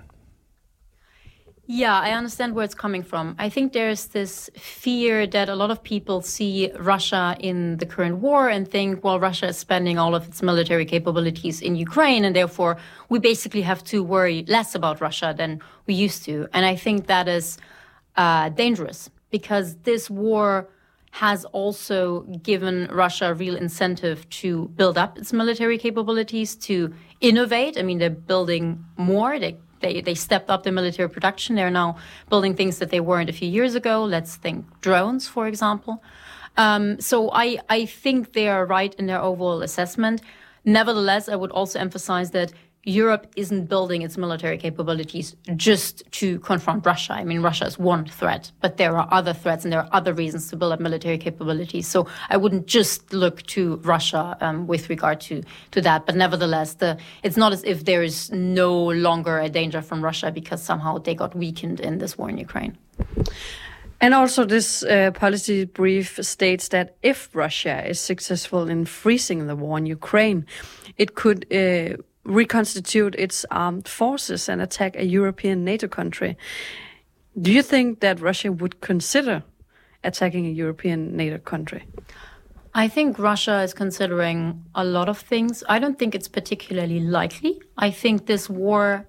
Yeah, 1.66 1.98
I 1.98 2.12
understand 2.12 2.56
where 2.56 2.66
it's 2.66 2.76
coming 2.76 3.04
from. 3.04 3.36
I 3.40 3.48
think 3.48 3.72
there's 3.72 4.08
this 4.08 4.50
fear 4.58 5.26
that 5.28 5.48
a 5.48 5.56
lot 5.56 5.72
of 5.72 5.82
people 5.82 6.22
see 6.22 6.70
Russia 6.78 7.38
in 7.40 7.78
the 7.78 7.86
current 7.86 8.18
war 8.18 8.50
and 8.50 8.70
think, 8.70 9.02
well, 9.02 9.18
Russia 9.18 9.48
is 9.48 9.58
spending 9.58 9.98
all 9.98 10.14
of 10.14 10.28
its 10.28 10.42
military 10.42 10.84
capabilities 10.84 11.62
in 11.62 11.78
Ukraine, 11.78 12.26
and 12.26 12.36
therefore 12.36 12.76
we 13.08 13.18
basically 13.18 13.62
have 13.62 13.82
to 13.86 14.04
worry 14.04 14.44
less 14.50 14.76
about 14.76 15.00
Russia 15.00 15.34
than 15.38 15.62
we 15.88 15.94
used 15.94 16.26
to. 16.26 16.48
And 16.52 16.66
I 16.66 16.76
think 16.76 17.08
that 17.08 17.30
is 17.30 17.58
uh, 18.18 18.50
dangerous 18.50 19.10
because 19.32 19.78
this 19.84 20.10
war 20.10 20.68
has 21.12 21.46
also 21.46 22.22
given 22.44 22.90
Russia 22.92 23.32
a 23.32 23.34
real 23.34 23.56
incentive 23.56 24.28
to 24.32 24.68
build 24.76 24.98
up 24.98 25.18
its 25.18 25.32
military 25.32 25.78
capabilities, 25.78 26.56
to 26.56 26.94
innovate. 27.22 27.78
I 27.78 27.84
mean, 27.84 28.00
they're 28.00 28.10
building 28.10 28.84
more. 28.98 29.40
They 29.40 29.58
they, 29.84 30.02
they 30.02 30.16
stepped 30.16 30.50
up 30.50 30.64
the 30.64 30.72
military 30.72 31.10
production. 31.10 31.56
They're 31.56 31.70
now 31.70 31.98
building 32.30 32.56
things 32.56 32.80
that 32.80 32.90
they 32.90 33.00
weren't 33.00 33.30
a 33.30 33.34
few 33.34 33.50
years 33.50 33.76
ago. 33.76 34.04
Let's 34.04 34.36
think 34.36 34.66
drones, 34.82 35.28
for 35.28 35.46
example. 35.48 36.02
Um, 36.58 37.00
so 37.00 37.30
I, 37.32 37.60
I 37.70 37.86
think 37.86 38.34
they 38.34 38.48
are 38.48 38.66
right 38.66 38.94
in 38.96 39.06
their 39.06 39.22
overall 39.22 39.62
assessment. 39.62 40.22
Nevertheless, 40.66 41.30
I 41.30 41.36
would 41.36 41.52
also 41.52 41.78
emphasize 41.80 42.32
that 42.32 42.54
Europe 42.86 43.28
isn't 43.38 43.70
building 43.70 44.02
its 44.02 44.18
military 44.18 44.58
capabilities 44.58 45.36
just 45.56 46.04
to 46.12 46.40
confront 46.40 46.86
Russia. 46.86 47.14
I 47.14 47.24
mean, 47.24 47.42
Russia 47.42 47.66
is 47.66 47.80
one 47.80 48.06
threat, 48.06 48.52
but 48.60 48.76
there 48.76 48.98
are 48.98 49.08
other 49.10 49.34
threats 49.34 49.64
and 49.64 49.72
there 49.72 49.80
are 49.80 49.90
other 49.94 50.14
reasons 50.14 50.50
to 50.50 50.58
build 50.58 50.74
up 50.74 50.82
military 50.82 51.18
capabilities. 51.18 51.88
So 51.88 52.08
I 52.30 52.36
wouldn't 52.36 52.68
just 52.68 53.14
look 53.14 53.42
to 53.44 53.78
Russia 53.78 54.38
um, 54.42 54.68
with 54.68 54.90
regard 54.90 55.22
to, 55.22 55.44
to 55.72 55.82
that. 55.82 56.06
But 56.06 56.16
nevertheless, 56.16 56.74
the, 56.76 56.98
it's 57.24 57.38
not 57.38 57.54
as 57.54 57.64
if 57.64 57.86
there 57.86 58.04
is 58.04 58.30
no 58.32 58.74
longer 58.92 59.40
a 59.40 59.48
danger 59.48 59.82
from 59.82 60.04
Russia 60.04 60.30
because 60.30 60.62
somehow 60.62 60.98
they 60.98 61.16
got 61.16 61.34
weakened 61.36 61.80
in 61.80 62.00
this 62.00 62.18
war 62.18 62.30
in 62.30 62.38
Ukraine. 62.38 62.78
And 64.02 64.14
also, 64.14 64.44
this 64.44 64.84
uh, 64.84 65.12
policy 65.12 65.64
brief 65.64 66.20
states 66.22 66.68
that 66.70 66.98
if 67.02 67.34
Russia 67.34 67.88
is 67.88 68.02
successful 68.02 68.68
in 68.68 68.84
freezing 68.84 69.48
the 69.48 69.56
war 69.56 69.78
in 69.78 69.86
Ukraine, 69.86 70.46
it 70.98 71.16
could 71.16 71.46
uh, 71.54 71.96
reconstitute 72.24 73.16
its 73.16 73.46
armed 73.52 73.88
forces 73.88 74.48
and 74.50 74.62
attack 74.62 74.96
a 74.96 75.06
European 75.06 75.64
NATO 75.64 75.88
country. 75.88 76.38
Do 77.40 77.52
you 77.52 77.64
think 77.64 78.00
that 78.00 78.20
Russia 78.20 78.52
would 78.52 78.82
consider 78.82 79.44
attacking 80.04 80.46
a 80.46 80.50
European 80.50 81.18
NATO 81.18 81.38
country? 81.38 81.86
I 82.76 82.88
think 82.88 83.20
Russia 83.20 83.62
is 83.62 83.74
considering 83.74 84.66
a 84.74 84.84
lot 84.84 85.08
of 85.10 85.20
things. 85.20 85.64
I 85.70 85.80
don't 85.80 86.00
think 86.00 86.16
it's 86.16 86.28
particularly 86.28 87.00
likely. 87.00 87.62
I 87.78 87.92
think 87.92 88.26
this 88.26 88.50
war 88.50 89.08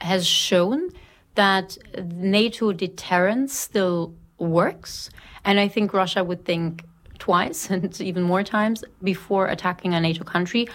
has 0.00 0.26
shown 0.26 0.90
that 1.34 1.76
NATO 2.04 2.72
deterrence 2.72 3.52
still 3.54 4.14
works. 4.38 5.10
And 5.44 5.58
I 5.58 5.68
think 5.68 5.92
Russia 5.92 6.22
would 6.22 6.44
think 6.44 6.84
twice 7.18 7.70
and 7.70 8.00
even 8.00 8.22
more 8.22 8.44
times 8.44 8.84
before 9.02 9.46
attacking 9.46 9.94
a 9.94 10.00
NATO 10.00 10.24
country. 10.24 10.68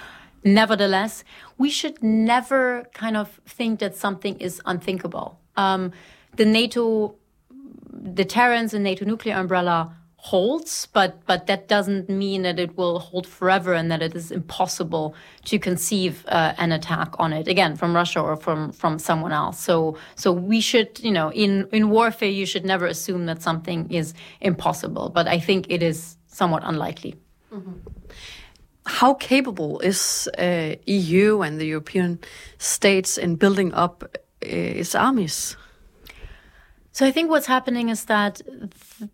Nevertheless, 0.43 1.23
we 1.57 1.69
should 1.69 2.01
never 2.03 2.85
kind 2.93 3.15
of 3.15 3.39
think 3.45 3.79
that 3.79 3.95
something 3.95 4.37
is 4.39 4.61
unthinkable. 4.65 5.39
Um, 5.55 5.91
the 6.35 6.45
NATO 6.45 7.15
deterrence 8.13 8.73
and 8.73 8.83
NATO 8.83 9.05
nuclear 9.05 9.35
umbrella 9.35 9.95
holds, 10.17 10.87
but 10.93 11.25
but 11.25 11.47
that 11.47 11.67
doesn't 11.67 12.09
mean 12.09 12.43
that 12.43 12.57
it 12.57 12.77
will 12.77 12.99
hold 12.99 13.27
forever 13.27 13.73
and 13.73 13.91
that 13.91 14.01
it 14.01 14.15
is 14.15 14.31
impossible 14.31 15.15
to 15.43 15.59
conceive 15.59 16.25
uh, 16.29 16.53
an 16.57 16.71
attack 16.71 17.13
on 17.19 17.33
it 17.33 17.47
again 17.47 17.75
from 17.75 17.93
Russia 17.93 18.21
or 18.21 18.37
from 18.37 18.71
from 18.71 18.99
someone 18.99 19.33
else. 19.33 19.59
So 19.59 19.97
so 20.15 20.31
we 20.31 20.61
should 20.61 20.99
you 20.99 21.11
know 21.11 21.29
in 21.31 21.67
in 21.71 21.89
warfare 21.89 22.29
you 22.29 22.45
should 22.45 22.65
never 22.65 22.85
assume 22.85 23.25
that 23.25 23.41
something 23.41 23.91
is 23.91 24.13
impossible, 24.39 25.09
but 25.09 25.27
I 25.27 25.39
think 25.39 25.65
it 25.69 25.83
is 25.83 26.17
somewhat 26.27 26.63
unlikely. 26.65 27.15
Mm-hmm 27.51 27.73
how 28.85 29.13
capable 29.13 29.79
is 29.79 30.29
uh, 30.37 30.75
EU 30.85 31.41
and 31.41 31.59
the 31.59 31.65
European 31.65 32.19
states 32.57 33.17
in 33.17 33.35
building 33.35 33.73
up 33.73 34.03
uh, 34.03 34.11
its 34.41 34.95
armies? 34.95 35.57
So 36.91 37.05
I 37.05 37.11
think 37.11 37.29
what's 37.29 37.47
happening 37.47 37.89
is 37.89 38.05
that 38.05 38.41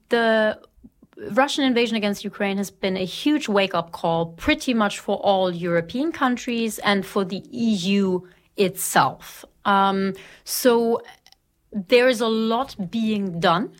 the 0.10 0.60
Russian 1.32 1.64
invasion 1.64 1.96
against 1.98 2.24
Ukraine 2.24 2.58
has 2.58 2.72
been 2.72 2.98
a 2.98 3.06
huge 3.06 3.48
wake 3.48 3.76
up 3.76 3.92
call, 3.92 4.28
pretty 4.28 4.74
much 4.74 5.00
for 5.00 5.18
all 5.18 5.52
European 5.52 6.12
countries 6.12 6.80
and 6.80 7.06
for 7.06 7.24
the 7.24 7.44
EU 7.52 8.22
itself. 8.58 9.46
Um, 9.66 10.14
so 10.44 11.02
there 11.72 12.08
is 12.08 12.22
a 12.22 12.28
lot 12.28 12.76
being 12.90 13.40
done 13.40 13.72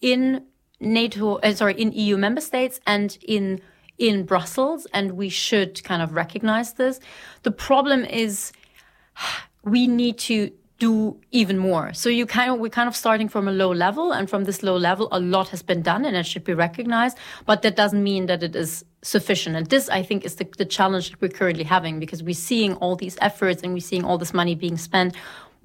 in 0.00 0.44
NATO, 0.80 1.36
uh, 1.36 1.54
sorry, 1.54 1.74
in 1.74 1.92
EU 1.92 2.16
member 2.16 2.40
states 2.40 2.80
and 2.86 3.16
in 3.26 3.60
in 3.98 4.24
Brussels, 4.24 4.86
and 4.92 5.12
we 5.12 5.28
should 5.28 5.82
kind 5.84 6.02
of 6.02 6.12
recognize 6.14 6.74
this. 6.74 7.00
The 7.42 7.50
problem 7.50 8.04
is 8.04 8.52
we 9.64 9.86
need 9.86 10.18
to 10.18 10.52
do 10.78 11.18
even 11.32 11.58
more. 11.58 11.92
So 11.92 12.08
you 12.08 12.24
kind 12.24 12.52
of 12.52 12.60
we're 12.60 12.68
kind 12.68 12.88
of 12.88 12.94
starting 12.94 13.28
from 13.28 13.48
a 13.48 13.52
low 13.52 13.72
level, 13.72 14.12
and 14.12 14.30
from 14.30 14.44
this 14.44 14.62
low 14.62 14.76
level, 14.76 15.08
a 15.10 15.18
lot 15.18 15.48
has 15.48 15.62
been 15.62 15.82
done, 15.82 16.04
and 16.04 16.16
it 16.16 16.24
should 16.24 16.44
be 16.44 16.54
recognized. 16.54 17.18
But 17.46 17.62
that 17.62 17.74
doesn't 17.74 18.02
mean 18.02 18.26
that 18.26 18.42
it 18.42 18.54
is 18.54 18.84
sufficient. 19.02 19.56
And 19.56 19.66
this, 19.66 19.88
I 19.88 20.02
think, 20.02 20.24
is 20.24 20.36
the, 20.36 20.46
the 20.56 20.64
challenge 20.64 21.10
that 21.10 21.20
we're 21.20 21.28
currently 21.30 21.64
having 21.64 21.98
because 21.98 22.22
we're 22.22 22.34
seeing 22.34 22.74
all 22.74 22.96
these 22.96 23.18
efforts 23.20 23.62
and 23.62 23.72
we're 23.72 23.80
seeing 23.80 24.04
all 24.04 24.18
this 24.18 24.32
money 24.32 24.54
being 24.54 24.76
spent, 24.76 25.14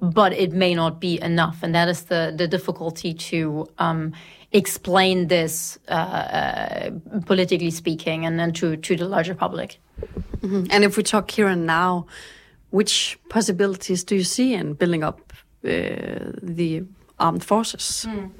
but 0.00 0.32
it 0.32 0.52
may 0.52 0.74
not 0.74 1.00
be 1.00 1.20
enough, 1.20 1.62
and 1.62 1.74
that 1.74 1.88
is 1.88 2.04
the 2.04 2.32
the 2.36 2.48
difficulty 2.48 3.14
to. 3.14 3.66
Um, 3.78 4.12
explain 4.54 5.26
this 5.26 5.78
uh, 5.88 5.92
uh, 5.92 6.90
politically 7.26 7.72
speaking 7.72 8.24
and 8.24 8.38
then 8.38 8.52
to, 8.52 8.76
to 8.76 8.96
the 8.96 9.04
larger 9.04 9.34
public. 9.34 9.80
Mm-hmm. 10.40 10.66
And 10.70 10.84
if 10.84 10.96
we 10.96 11.02
talk 11.02 11.30
here 11.30 11.48
and 11.48 11.66
now, 11.66 12.06
which 12.70 13.18
possibilities 13.28 14.04
do 14.04 14.14
you 14.14 14.24
see 14.24 14.54
in 14.54 14.74
building 14.74 15.02
up 15.02 15.32
uh, 15.64 16.30
the 16.42 16.84
armed 17.18 17.44
forces? 17.44 18.06
Mm. 18.08 18.30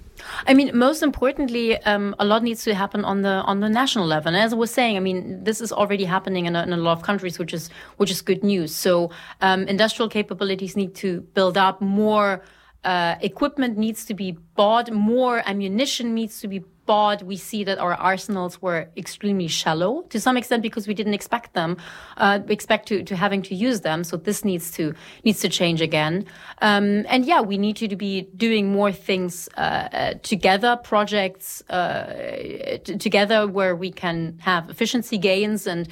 I 0.47 0.55
mean, 0.55 0.77
most 0.77 1.03
importantly, 1.03 1.77
um, 1.83 2.15
a 2.19 2.25
lot 2.25 2.43
needs 2.43 2.65
to 2.65 2.75
happen 2.75 3.05
on 3.05 3.23
the 3.23 3.43
on 3.51 3.61
the 3.61 3.69
national 3.69 4.07
level. 4.07 4.29
And 4.29 4.37
as 4.37 4.53
I 4.53 4.57
was 4.57 4.71
saying, 4.71 4.97
I 4.97 5.01
mean, 5.01 5.45
this 5.45 5.61
is 5.61 5.73
already 5.73 6.05
happening 6.05 6.47
in 6.47 6.57
a, 6.57 6.63
in 6.63 6.73
a 6.73 6.77
lot 6.77 6.93
of 6.99 7.03
countries, 7.03 7.39
which 7.39 7.55
is 7.55 7.71
which 7.97 8.11
is 8.11 8.23
good 8.23 8.43
news. 8.43 8.75
So 8.75 9.11
um, 9.41 9.63
industrial 9.69 10.09
capabilities 10.09 10.77
need 10.77 10.95
to 10.97 11.21
build 11.35 11.57
up 11.57 11.81
more. 11.81 12.43
Uh, 12.85 13.17
equipment 13.21 13.79
needs 13.79 14.05
to 14.05 14.15
be 14.15 14.33
bought, 14.55 14.93
more 14.93 15.43
ammunition 15.47 16.15
needs 16.15 16.41
to 16.41 16.49
be 16.49 16.63
bought, 16.87 17.23
we 17.23 17.37
see 17.37 17.65
that 17.65 17.79
our 17.79 17.95
arsenals 17.95 18.61
were 18.61 18.89
extremely 18.97 19.49
shallow 19.49 20.03
to 20.11 20.21
some 20.21 20.37
extent 20.37 20.63
because 20.63 20.87
we 20.87 20.95
didn't 20.95 21.15
expect 21.15 21.55
them, 21.55 21.77
uh, 22.17 22.41
expect 22.49 22.89
to, 22.89 23.03
to 23.03 23.17
having 23.17 23.43
to 23.43 23.55
use 23.55 23.81
them. 23.81 24.05
So 24.05 24.17
this 24.17 24.45
needs 24.45 24.71
to 24.73 24.95
needs 25.25 25.41
to 25.41 25.49
change 25.49 25.81
again. 25.81 26.27
Um, 26.61 27.07
and 27.09 27.25
yeah, 27.25 27.41
we 27.41 27.59
need 27.59 27.77
to, 27.77 27.95
be 27.95 28.23
doing 28.37 28.73
more 28.73 28.91
things 28.91 29.49
uh, 29.57 29.61
uh, 29.61 30.15
together, 30.23 30.77
projects 30.83 31.63
uh, 31.71 32.79
t- 32.83 32.99
together 32.99 33.47
where 33.47 33.77
we 33.77 33.93
can 33.93 34.37
have 34.41 34.69
efficiency 34.69 35.17
gains 35.17 35.69
and 35.69 35.89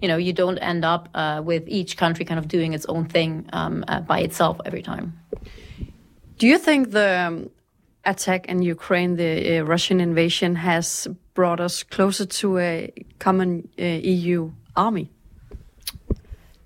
you 0.00 0.08
know 0.08 0.16
you 0.16 0.32
don't 0.32 0.56
end 0.58 0.82
up 0.82 1.10
uh, 1.14 1.42
with 1.44 1.64
each 1.68 1.98
country 1.98 2.24
kind 2.24 2.38
of 2.38 2.48
doing 2.48 2.72
its 2.72 2.86
own 2.86 3.04
thing 3.04 3.48
um, 3.52 3.84
uh, 3.86 4.00
by 4.00 4.20
itself 4.20 4.60
every 4.64 4.82
time. 4.82 5.12
Do 6.42 6.48
you 6.48 6.58
think 6.58 6.90
the 6.90 7.20
um, 7.28 7.50
attack 8.04 8.46
in 8.46 8.62
Ukraine, 8.62 9.14
the 9.14 9.58
uh, 9.58 9.62
Russian 9.62 10.00
invasion, 10.00 10.56
has 10.56 11.06
brought 11.34 11.60
us 11.60 11.84
closer 11.84 12.26
to 12.26 12.58
a 12.58 12.92
common 13.20 13.68
uh, 13.78 13.84
EU 13.84 14.50
army? 14.74 15.08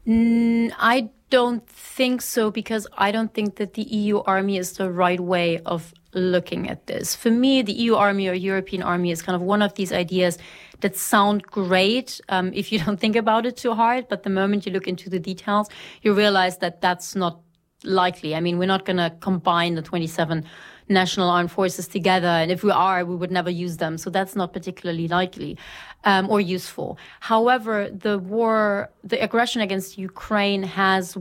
Mm, 0.06 0.72
I 0.78 1.10
don't 1.28 1.68
think 1.68 2.22
so 2.22 2.50
because 2.50 2.86
I 2.96 3.12
don't 3.12 3.34
think 3.34 3.56
that 3.56 3.74
the 3.74 3.82
EU 3.82 4.20
army 4.20 4.56
is 4.56 4.78
the 4.78 4.90
right 4.90 5.20
way 5.20 5.58
of 5.66 5.92
looking 6.14 6.70
at 6.70 6.86
this. 6.86 7.14
For 7.14 7.30
me, 7.30 7.60
the 7.60 7.74
EU 7.74 7.96
army 7.96 8.28
or 8.28 8.32
European 8.32 8.82
army 8.82 9.10
is 9.10 9.20
kind 9.20 9.36
of 9.36 9.42
one 9.42 9.60
of 9.60 9.74
these 9.74 9.92
ideas 9.92 10.38
that 10.80 10.96
sound 10.96 11.42
great 11.42 12.18
um, 12.30 12.50
if 12.54 12.72
you 12.72 12.78
don't 12.84 12.98
think 12.98 13.14
about 13.14 13.44
it 13.44 13.58
too 13.58 13.74
hard. 13.74 14.08
But 14.08 14.22
the 14.22 14.30
moment 14.30 14.64
you 14.64 14.72
look 14.72 14.88
into 14.88 15.10
the 15.10 15.18
details, 15.18 15.68
you 16.00 16.14
realize 16.14 16.56
that 16.58 16.80
that's 16.80 17.14
not 17.14 17.40
likely. 17.86 18.34
I 18.34 18.40
mean, 18.40 18.58
we're 18.58 18.66
not 18.66 18.84
going 18.84 18.98
to 18.98 19.14
combine 19.20 19.74
the 19.74 19.82
27 19.82 20.44
national 20.88 21.28
armed 21.28 21.50
forces 21.50 21.88
together. 21.88 22.28
And 22.28 22.50
if 22.50 22.62
we 22.62 22.70
are, 22.70 23.04
we 23.04 23.16
would 23.16 23.30
never 23.30 23.50
use 23.50 23.78
them. 23.78 23.98
So 23.98 24.10
that's 24.10 24.36
not 24.36 24.52
particularly 24.52 25.08
likely 25.08 25.58
um, 26.04 26.30
or 26.30 26.40
useful. 26.40 26.98
However, 27.20 27.90
the 27.90 28.18
war, 28.18 28.90
the 29.02 29.22
aggression 29.22 29.62
against 29.62 29.98
Ukraine 29.98 30.62
has 30.62 31.16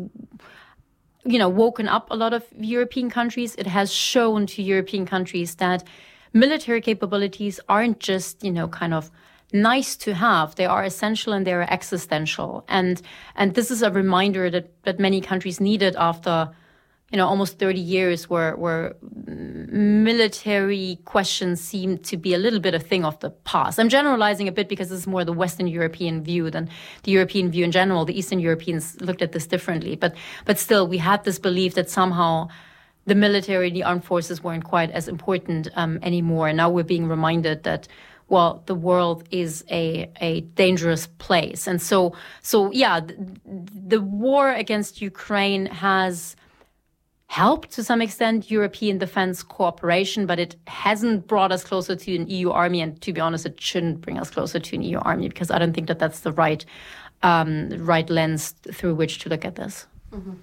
you 1.25 1.39
know, 1.39 1.49
woken 1.49 1.87
up 1.87 2.07
a 2.11 2.15
lot 2.15 2.33
of 2.33 2.45
European 2.57 3.09
countries. 3.09 3.55
It 3.55 3.65
has 3.65 3.91
shown 3.91 4.45
to 4.47 4.61
European 4.61 5.07
countries 5.07 5.55
that 5.55 5.83
military 6.33 6.81
capabilities 6.81 7.59
aren't 7.67 7.99
just, 7.99 8.43
you 8.43 8.51
know, 8.51 8.67
kind 8.67 8.93
of 8.93 9.09
nice 9.53 9.95
to 9.97 10.13
have. 10.13 10.55
They 10.55 10.65
are 10.65 10.83
essential 10.83 11.33
and 11.33 11.45
they 11.45 11.53
are 11.53 11.67
existential. 11.69 12.65
And 12.67 13.01
and 13.35 13.53
this 13.53 13.71
is 13.71 13.81
a 13.81 13.91
reminder 13.91 14.49
that 14.49 14.83
that 14.83 14.99
many 14.99 15.21
countries 15.21 15.59
needed 15.59 15.95
after 15.97 16.51
you 17.11 17.17
know, 17.17 17.27
almost 17.27 17.59
30 17.59 17.79
years 17.79 18.29
where, 18.29 18.55
where 18.55 18.95
military 19.27 20.99
questions 21.05 21.61
seem 21.61 21.99
to 21.99 22.17
be 22.17 22.33
a 22.33 22.37
little 22.37 22.59
bit 22.59 22.73
a 22.73 22.79
thing 22.79 23.05
of 23.05 23.19
the 23.19 23.29
past. 23.29 23.79
I'm 23.79 23.89
generalizing 23.89 24.47
a 24.47 24.51
bit 24.51 24.67
because 24.67 24.89
this 24.89 24.99
is 24.99 25.07
more 25.07 25.23
the 25.23 25.31
Western 25.31 25.67
European 25.67 26.23
view 26.23 26.49
than 26.49 26.67
the 27.03 27.11
European 27.11 27.51
view 27.51 27.63
in 27.63 27.71
general. 27.71 28.05
The 28.05 28.17
Eastern 28.17 28.39
Europeans 28.39 28.99
looked 29.01 29.21
at 29.21 29.33
this 29.33 29.45
differently, 29.45 29.95
but, 29.95 30.15
but 30.45 30.57
still 30.57 30.87
we 30.87 30.97
had 30.97 31.23
this 31.23 31.37
belief 31.37 31.75
that 31.75 31.89
somehow 31.89 32.49
the 33.05 33.15
military, 33.15 33.69
the 33.69 33.83
armed 33.83 34.03
forces 34.03 34.43
weren't 34.43 34.63
quite 34.63 34.89
as 34.89 35.07
important 35.07 35.67
um, 35.75 35.99
anymore. 36.01 36.47
And 36.47 36.57
now 36.57 36.71
we're 36.71 36.83
being 36.83 37.07
reminded 37.07 37.63
that 37.63 37.87
well, 38.27 38.63
the 38.65 38.75
world 38.75 39.23
is 39.29 39.63
a, 39.69 40.09
a 40.19 40.41
dangerous 40.41 41.07
place. 41.19 41.67
And 41.67 41.81
so, 41.81 42.15
so 42.41 42.71
yeah, 42.71 42.99
the, 42.99 43.39
the 43.45 44.01
war 44.01 44.51
against 44.51 45.01
Ukraine 45.01 45.67
has 45.67 46.35
helped 47.27 47.71
to 47.71 47.83
some 47.83 48.01
extent 48.01 48.49
European 48.49 48.97
defense 48.97 49.43
cooperation, 49.43 50.25
but 50.25 50.39
it 50.39 50.55
hasn't 50.67 51.27
brought 51.27 51.51
us 51.51 51.63
closer 51.63 51.95
to 51.95 52.15
an 52.15 52.27
EU 52.27 52.49
army. 52.49 52.81
And 52.81 52.99
to 53.01 53.13
be 53.13 53.21
honest, 53.21 53.45
it 53.45 53.61
shouldn't 53.61 54.01
bring 54.01 54.17
us 54.17 54.29
closer 54.29 54.59
to 54.59 54.75
an 54.75 54.81
EU 54.81 54.97
army 54.99 55.27
because 55.27 55.51
I 55.51 55.59
don't 55.59 55.73
think 55.73 55.87
that 55.87 55.99
that's 55.99 56.21
the 56.21 56.31
right 56.31 56.65
um, 57.23 57.69
right 57.79 58.09
lens 58.09 58.53
through 58.71 58.95
which 58.95 59.19
to 59.19 59.29
look 59.29 59.45
at 59.45 59.55
this. 59.55 59.87
Mm-hmm. 60.11 60.33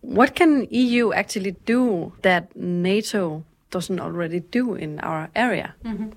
What 0.00 0.34
can 0.34 0.66
EU 0.70 1.12
actually 1.12 1.52
do 1.64 2.12
that 2.22 2.54
NATO 2.54 3.44
doesn't 3.74 4.00
already 4.00 4.40
do 4.40 4.74
in 4.74 5.00
our 5.00 5.28
area? 5.34 5.74
Mm-hmm. 5.84 6.10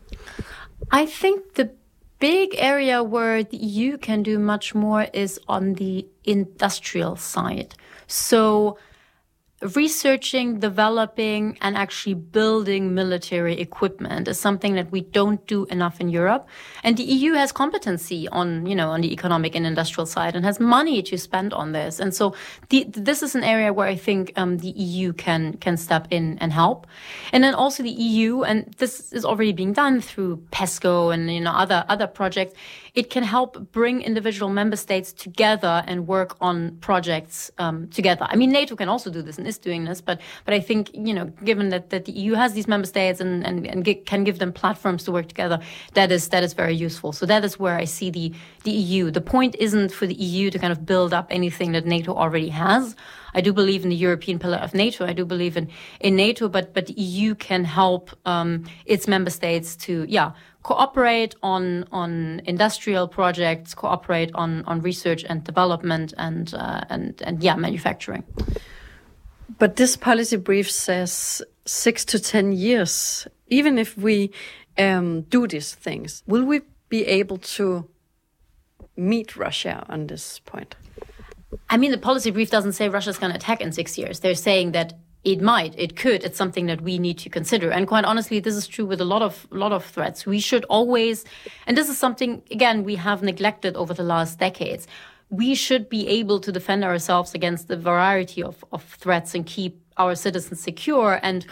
I 0.92 1.08
think 1.08 1.56
the 1.56 1.72
big 2.20 2.50
area 2.58 3.04
where 3.04 3.44
the 3.44 3.58
EU 3.58 3.98
can 3.98 4.22
do 4.22 4.38
much 4.38 4.76
more 4.76 5.08
is 5.14 5.40
on 5.48 5.74
the 5.74 6.06
industrial 6.24 7.16
side. 7.16 7.74
So 8.06 8.78
researching, 9.62 10.60
developing, 10.60 11.58
and 11.62 11.76
actually 11.76 12.14
building 12.14 12.94
military 12.94 13.60
equipment 13.60 14.28
is 14.28 14.40
something 14.40 14.76
that 14.76 14.92
we 14.92 15.02
don't 15.02 15.46
do 15.48 15.66
enough 15.66 16.00
in 16.00 16.10
Europe. 16.10 16.48
And 16.84 16.96
the 16.96 17.04
EU 17.04 17.34
has 17.34 17.52
competency 17.52 18.28
on, 18.28 18.68
you 18.68 18.76
know, 18.76 18.90
on 18.90 19.02
the 19.02 19.12
economic 19.12 19.56
and 19.56 19.66
industrial 19.66 20.06
side 20.06 20.36
and 20.36 20.46
has 20.46 20.60
money 20.60 21.02
to 21.02 21.18
spend 21.18 21.54
on 21.54 21.72
this. 21.72 22.00
And 22.00 22.14
so 22.14 22.36
the, 22.70 22.86
this 22.90 23.24
is 23.24 23.34
an 23.34 23.44
area 23.44 23.74
where 23.74 23.88
I 23.88 23.96
think 23.96 24.32
um, 24.36 24.60
the 24.60 24.70
EU 24.70 25.12
can 25.14 25.54
can 25.58 25.76
step 25.76 26.08
in 26.12 26.38
and 26.38 26.54
help. 26.54 26.86
And 27.34 27.44
then 27.44 27.56
also 27.56 27.82
the 27.82 27.90
EU, 27.90 28.44
and 28.44 28.76
this 28.78 29.12
is 29.12 29.26
already 29.26 29.54
being 29.54 29.74
done 29.74 30.02
through 30.02 30.38
PESCO 30.52 31.12
and 31.12 31.32
you 31.34 31.42
know 31.42 31.52
other 31.52 31.84
other 31.90 32.06
projects 32.06 32.54
it 32.98 33.12
can 33.12 33.22
help 33.22 33.72
bring 33.72 34.02
individual 34.02 34.50
member 34.50 34.76
states 34.76 35.14
together 35.14 35.84
and 35.86 36.08
work 36.08 36.36
on 36.42 36.76
projects 36.78 37.52
um, 37.60 37.88
together. 37.90 38.26
I 38.28 38.36
mean, 38.36 38.52
NATO 38.52 38.76
can 38.76 38.90
also 38.90 39.12
do 39.12 39.22
this 39.22 39.38
and 39.38 39.46
is 39.46 39.60
doing 39.60 39.84
this, 39.84 40.02
but 40.02 40.20
but 40.46 40.56
I 40.56 40.60
think 40.60 40.90
you 40.96 41.14
know, 41.14 41.26
given 41.44 41.70
that, 41.70 41.92
that 41.92 42.06
the 42.06 42.12
EU 42.14 42.34
has 42.34 42.54
these 42.54 42.68
member 42.68 42.88
states 42.88 43.22
and 43.22 43.46
and, 43.46 43.68
and 43.68 43.86
get, 43.86 44.08
can 44.08 44.24
give 44.24 44.40
them 44.40 44.52
platforms 44.52 45.04
to 45.04 45.12
work 45.12 45.28
together, 45.28 45.60
that 45.94 46.12
is 46.12 46.30
that 46.30 46.44
is 46.44 46.54
very 46.54 46.76
useful. 46.76 47.14
So 47.14 47.28
that 47.28 47.46
is 47.46 47.60
where 47.60 47.76
I 47.76 47.86
see 47.86 48.10
the 48.10 48.34
the 48.64 48.72
EU. 48.72 49.12
The 49.12 49.22
point 49.22 49.56
isn't 49.60 49.92
for 49.92 50.08
the 50.08 50.16
EU 50.16 50.50
to 50.50 50.58
kind 50.58 50.72
of 50.72 50.84
build 50.84 51.14
up 51.14 51.28
anything 51.30 51.74
that 51.74 51.86
NATO 51.86 52.16
already 52.16 52.50
has. 52.50 52.96
I 53.36 53.42
do 53.42 53.54
believe 53.54 53.84
in 53.84 53.90
the 53.90 53.96
European 54.08 54.40
pillar 54.40 54.58
of 54.58 54.74
NATO. 54.74 55.06
I 55.06 55.14
do 55.14 55.24
believe 55.24 55.56
in 55.56 55.70
in 56.00 56.16
NATO, 56.16 56.50
but 56.50 56.74
but 56.74 56.88
the 56.88 56.94
EU 56.94 57.36
can 57.36 57.64
help 57.64 58.10
um, 58.26 58.64
its 58.86 59.08
member 59.08 59.30
states 59.30 59.76
to 59.86 60.08
yeah 60.10 60.32
cooperate 60.68 61.34
on 61.42 61.86
on 61.94 62.42
industrial 62.44 63.08
projects, 63.08 63.74
cooperate 63.74 64.32
on 64.36 64.64
on 64.66 64.82
research 64.82 65.24
and 65.30 65.44
development, 65.44 66.14
and 66.18 66.54
uh, 66.54 66.82
and 66.90 67.22
and 67.22 67.42
yeah, 67.42 67.56
manufacturing. 67.56 68.24
But 69.58 69.78
this 69.78 69.96
policy 69.96 70.36
brief 70.36 70.70
says 70.70 71.42
six 71.66 72.06
to 72.06 72.20
ten 72.20 72.52
years. 72.52 73.28
Even 73.48 73.78
if 73.78 73.98
we 73.98 74.32
um, 74.78 75.22
do 75.30 75.48
these 75.48 75.74
things, 75.74 76.22
will 76.28 76.44
we 76.44 76.62
be 76.90 77.06
able 77.06 77.38
to 77.56 77.88
meet 78.98 79.38
Russia 79.38 79.86
on 79.88 80.08
this 80.08 80.40
point? 80.40 80.76
I 81.70 81.78
mean, 81.78 81.92
the 81.92 81.98
policy 81.98 82.32
brief 82.32 82.52
doesn't 82.52 82.74
say 82.74 82.90
Russia's 82.90 83.18
going 83.18 83.32
to 83.32 83.38
attack 83.38 83.62
in 83.62 83.72
six 83.72 83.98
years. 83.98 84.20
They're 84.20 84.36
saying 84.36 84.74
that 84.74 85.00
it 85.28 85.42
might, 85.42 85.78
it 85.78 85.98
could. 85.98 86.24
It's 86.24 86.38
something 86.38 86.68
that 86.68 86.80
we 86.80 86.98
need 86.98 87.18
to 87.20 87.30
consider. 87.30 87.70
And 87.70 87.86
quite 87.86 88.06
honestly, 88.06 88.40
this 88.40 88.56
is 88.56 88.66
true 88.66 88.86
with 88.86 89.02
a 89.02 89.06
lot 89.14 89.22
of 89.22 89.46
lot 89.52 89.74
of 89.74 89.84
threats. 89.84 90.26
We 90.26 90.40
should 90.40 90.64
always, 90.70 91.26
and 91.66 91.78
this 91.78 91.90
is 91.90 91.98
something 91.98 92.42
again 92.50 92.86
we 92.86 92.96
have 92.96 93.22
neglected 93.22 93.76
over 93.76 93.94
the 93.94 94.04
last 94.04 94.40
decades. 94.40 94.88
We 95.30 95.54
should 95.54 95.90
be 95.90 96.08
able 96.08 96.40
to 96.40 96.52
defend 96.54 96.86
ourselves 96.86 97.34
against 97.34 97.68
the 97.68 97.76
variety 97.76 98.42
of, 98.42 98.64
of 98.72 98.82
threats 99.04 99.36
and 99.36 99.46
keep 99.46 99.74
our 99.98 100.16
citizens 100.16 100.62
secure. 100.62 101.20
And 101.22 101.46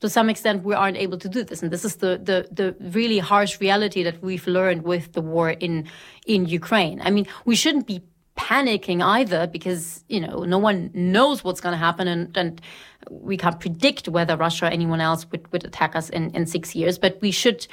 to 0.00 0.10
some 0.10 0.28
extent, 0.28 0.62
we 0.62 0.74
aren't 0.74 0.98
able 0.98 1.16
to 1.16 1.28
do 1.30 1.42
this. 1.42 1.62
And 1.62 1.70
this 1.70 1.86
is 1.86 1.96
the, 1.96 2.20
the, 2.22 2.38
the 2.50 2.76
really 2.98 3.20
harsh 3.20 3.58
reality 3.60 4.02
that 4.02 4.20
we've 4.22 4.46
learned 4.46 4.82
with 4.82 5.14
the 5.14 5.22
war 5.22 5.50
in, 5.50 5.88
in 6.26 6.44
Ukraine. 6.44 7.00
I 7.00 7.10
mean, 7.10 7.26
we 7.46 7.56
shouldn't 7.56 7.86
be 7.86 8.02
panicking 8.36 9.02
either 9.02 9.46
because, 9.46 10.04
you 10.08 10.20
know, 10.20 10.44
no 10.44 10.58
one 10.58 10.90
knows 10.92 11.44
what's 11.44 11.60
going 11.60 11.72
to 11.72 11.84
happen 11.88 12.08
and, 12.08 12.36
and 12.36 12.60
we 13.10 13.36
can't 13.36 13.58
predict 13.60 14.08
whether 14.08 14.36
Russia 14.36 14.66
or 14.66 14.68
anyone 14.68 15.00
else 15.00 15.26
would, 15.30 15.50
would 15.52 15.64
attack 15.64 15.96
us 15.96 16.08
in, 16.10 16.30
in 16.30 16.46
six 16.46 16.74
years, 16.74 16.98
but 16.98 17.18
we 17.20 17.30
should, 17.30 17.66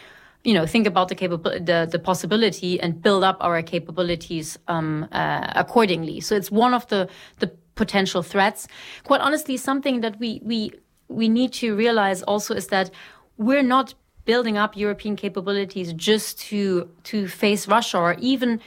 you 0.43 0.53
know, 0.53 0.65
think 0.65 0.87
about 0.87 1.07
the 1.07 1.15
capability, 1.15 1.63
the, 1.63 1.87
the 1.91 1.99
possibility 1.99 2.79
and 2.79 3.01
build 3.01 3.23
up 3.23 3.37
our 3.41 3.61
capabilities 3.61 4.57
um, 4.67 5.07
uh, 5.11 5.51
accordingly. 5.55 6.19
So 6.19 6.35
it's 6.35 6.51
one 6.51 6.73
of 6.73 6.87
the 6.87 7.09
the 7.39 7.51
potential 7.75 8.21
threats. 8.21 8.67
Quite 9.03 9.21
honestly, 9.21 9.57
something 9.57 10.01
that 10.01 10.19
we 10.19 10.41
we 10.43 10.71
we 11.07 11.29
need 11.29 11.53
to 11.53 11.75
realize 11.75 12.21
also 12.23 12.53
is 12.53 12.67
that 12.67 12.91
we're 13.37 13.63
not 13.63 13.93
building 14.25 14.57
up 14.57 14.77
European 14.77 15.15
capabilities 15.15 15.93
just 15.93 16.39
to 16.49 16.89
to 17.03 17.27
face 17.27 17.67
Russia 17.67 17.97
or 17.97 18.15
even 18.19 18.59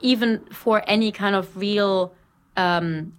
even 0.00 0.40
for 0.50 0.82
any 0.86 1.12
kind 1.12 1.36
of 1.36 1.56
real 1.56 2.12
um, 2.56 3.12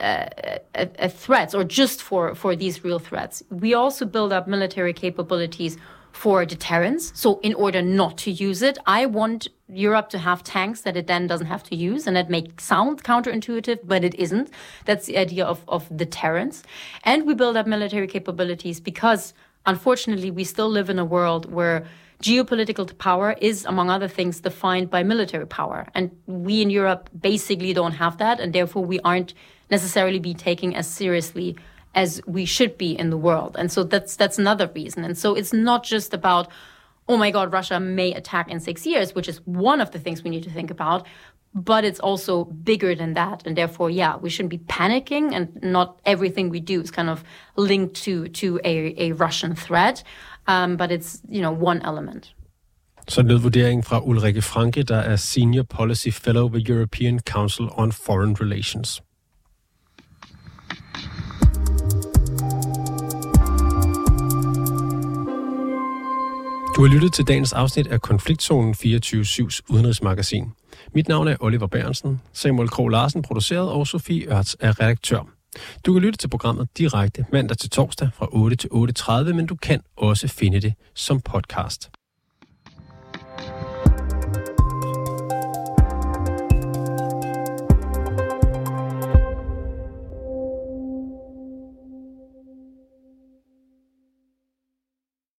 uh, 0.00 1.08
threats 1.08 1.54
or 1.54 1.64
just 1.64 2.02
for, 2.02 2.34
for 2.34 2.54
these 2.54 2.84
real 2.84 2.98
threats. 2.98 3.42
We 3.50 3.74
also 3.74 4.04
build 4.04 4.32
up 4.32 4.46
military 4.46 4.92
capabilities 4.92 5.76
for 6.12 6.44
deterrence. 6.44 7.12
So 7.14 7.38
in 7.40 7.54
order 7.54 7.82
not 7.82 8.18
to 8.18 8.30
use 8.30 8.62
it, 8.62 8.78
I 8.86 9.06
want 9.06 9.48
Europe 9.68 10.08
to 10.10 10.18
have 10.18 10.42
tanks 10.42 10.80
that 10.82 10.96
it 10.96 11.06
then 11.06 11.26
doesn't 11.26 11.46
have 11.46 11.62
to 11.64 11.76
use. 11.76 12.06
And 12.06 12.16
that 12.16 12.30
may 12.30 12.50
sound 12.58 13.04
counterintuitive, 13.04 13.80
but 13.84 14.02
it 14.04 14.14
isn't. 14.14 14.50
That's 14.84 15.06
the 15.06 15.18
idea 15.18 15.44
of, 15.44 15.62
of 15.68 15.94
deterrence. 15.96 16.62
And 17.04 17.26
we 17.26 17.34
build 17.34 17.56
up 17.56 17.66
military 17.66 18.06
capabilities 18.06 18.80
because 18.80 19.34
unfortunately 19.66 20.30
we 20.30 20.44
still 20.44 20.68
live 20.68 20.90
in 20.90 20.98
a 20.98 21.04
world 21.04 21.52
where 21.52 21.86
geopolitical 22.22 22.96
power 22.98 23.36
is, 23.40 23.64
among 23.64 23.90
other 23.90 24.08
things, 24.08 24.40
defined 24.40 24.90
by 24.90 25.02
military 25.02 25.46
power. 25.46 25.86
And 25.94 26.10
we 26.26 26.62
in 26.62 26.70
Europe 26.70 27.10
basically 27.20 27.72
don't 27.72 27.92
have 27.92 28.18
that. 28.18 28.40
And 28.40 28.52
therefore 28.52 28.84
we 28.84 28.98
aren't 29.00 29.34
necessarily 29.70 30.18
be 30.18 30.34
taken 30.34 30.74
as 30.74 30.86
seriously 30.86 31.56
as 31.94 32.20
we 32.26 32.44
should 32.44 32.78
be 32.78 32.92
in 32.98 33.10
the 33.10 33.16
world. 33.16 33.56
And 33.58 33.72
so 33.72 33.84
that's 33.84 34.16
that's 34.16 34.38
another 34.38 34.70
reason. 34.74 35.04
And 35.04 35.16
so 35.16 35.34
it's 35.34 35.52
not 35.52 35.84
just 35.84 36.14
about 36.14 36.48
oh 37.08 37.16
my 37.16 37.30
god 37.30 37.52
Russia 37.52 37.80
may 37.80 38.12
attack 38.12 38.50
in 38.50 38.60
6 38.60 38.86
years, 38.86 39.14
which 39.14 39.28
is 39.28 39.40
one 39.46 39.80
of 39.80 39.90
the 39.90 39.98
things 39.98 40.22
we 40.22 40.30
need 40.30 40.44
to 40.44 40.50
think 40.50 40.70
about, 40.70 41.06
but 41.54 41.84
it's 41.84 42.00
also 42.00 42.44
bigger 42.44 42.94
than 42.94 43.14
that 43.14 43.46
and 43.46 43.56
therefore 43.56 43.90
yeah, 43.90 44.16
we 44.16 44.30
shouldn't 44.30 44.50
be 44.50 44.58
panicking 44.58 45.32
and 45.34 45.58
not 45.62 46.00
everything 46.04 46.50
we 46.50 46.60
do 46.60 46.80
is 46.80 46.90
kind 46.90 47.08
of 47.08 47.24
linked 47.56 47.94
to 48.04 48.28
to 48.28 48.60
a 48.64 48.94
a 49.06 49.12
Russian 49.12 49.54
threat. 49.54 50.04
Um, 50.48 50.76
but 50.76 50.90
it's, 50.90 51.20
you 51.28 51.42
know, 51.42 51.52
one 51.52 51.82
element. 51.82 52.34
Så 53.08 53.22
lød 53.22 53.38
vurderingen 53.38 53.82
fra 53.82 54.00
Ulrike 54.00 54.42
Franke, 54.42 54.82
der 54.82 54.96
er 54.96 55.16
Senior 55.16 55.62
Policy 55.62 56.10
Fellow 56.10 56.48
ved 56.48 56.60
European 56.60 57.18
Council 57.18 57.68
on 57.72 57.92
Foreign 57.92 58.36
Relations. 58.40 59.02
Du 66.78 66.82
har 66.82 66.94
lyttet 66.94 67.12
til 67.12 67.28
dagens 67.28 67.52
afsnit 67.52 67.86
af 67.86 68.00
Konfliktzonen 68.00 68.74
24-7's 68.74 69.60
udenrigsmagasin. 69.68 70.44
Mit 70.94 71.08
navn 71.08 71.28
er 71.28 71.36
Oliver 71.40 71.66
Bærensen, 71.66 72.20
Samuel 72.32 72.68
Krog 72.68 72.88
Larsen 72.88 73.22
produceret 73.22 73.68
og 73.68 73.86
Sofie 73.86 74.32
Ørts 74.32 74.56
er 74.60 74.80
redaktør. 74.80 75.28
Du 75.86 75.92
kan 75.92 76.02
lytte 76.02 76.18
til 76.18 76.28
programmet 76.28 76.68
direkte 76.78 77.24
mandag 77.32 77.56
til 77.56 77.70
torsdag 77.70 78.10
fra 78.14 78.28
8 78.32 78.56
til 78.56 78.68
8.30, 78.68 79.32
men 79.32 79.46
du 79.46 79.56
kan 79.56 79.80
også 79.96 80.28
finde 80.28 80.60
det 80.60 80.74
som 80.94 81.20
podcast. 81.20 81.90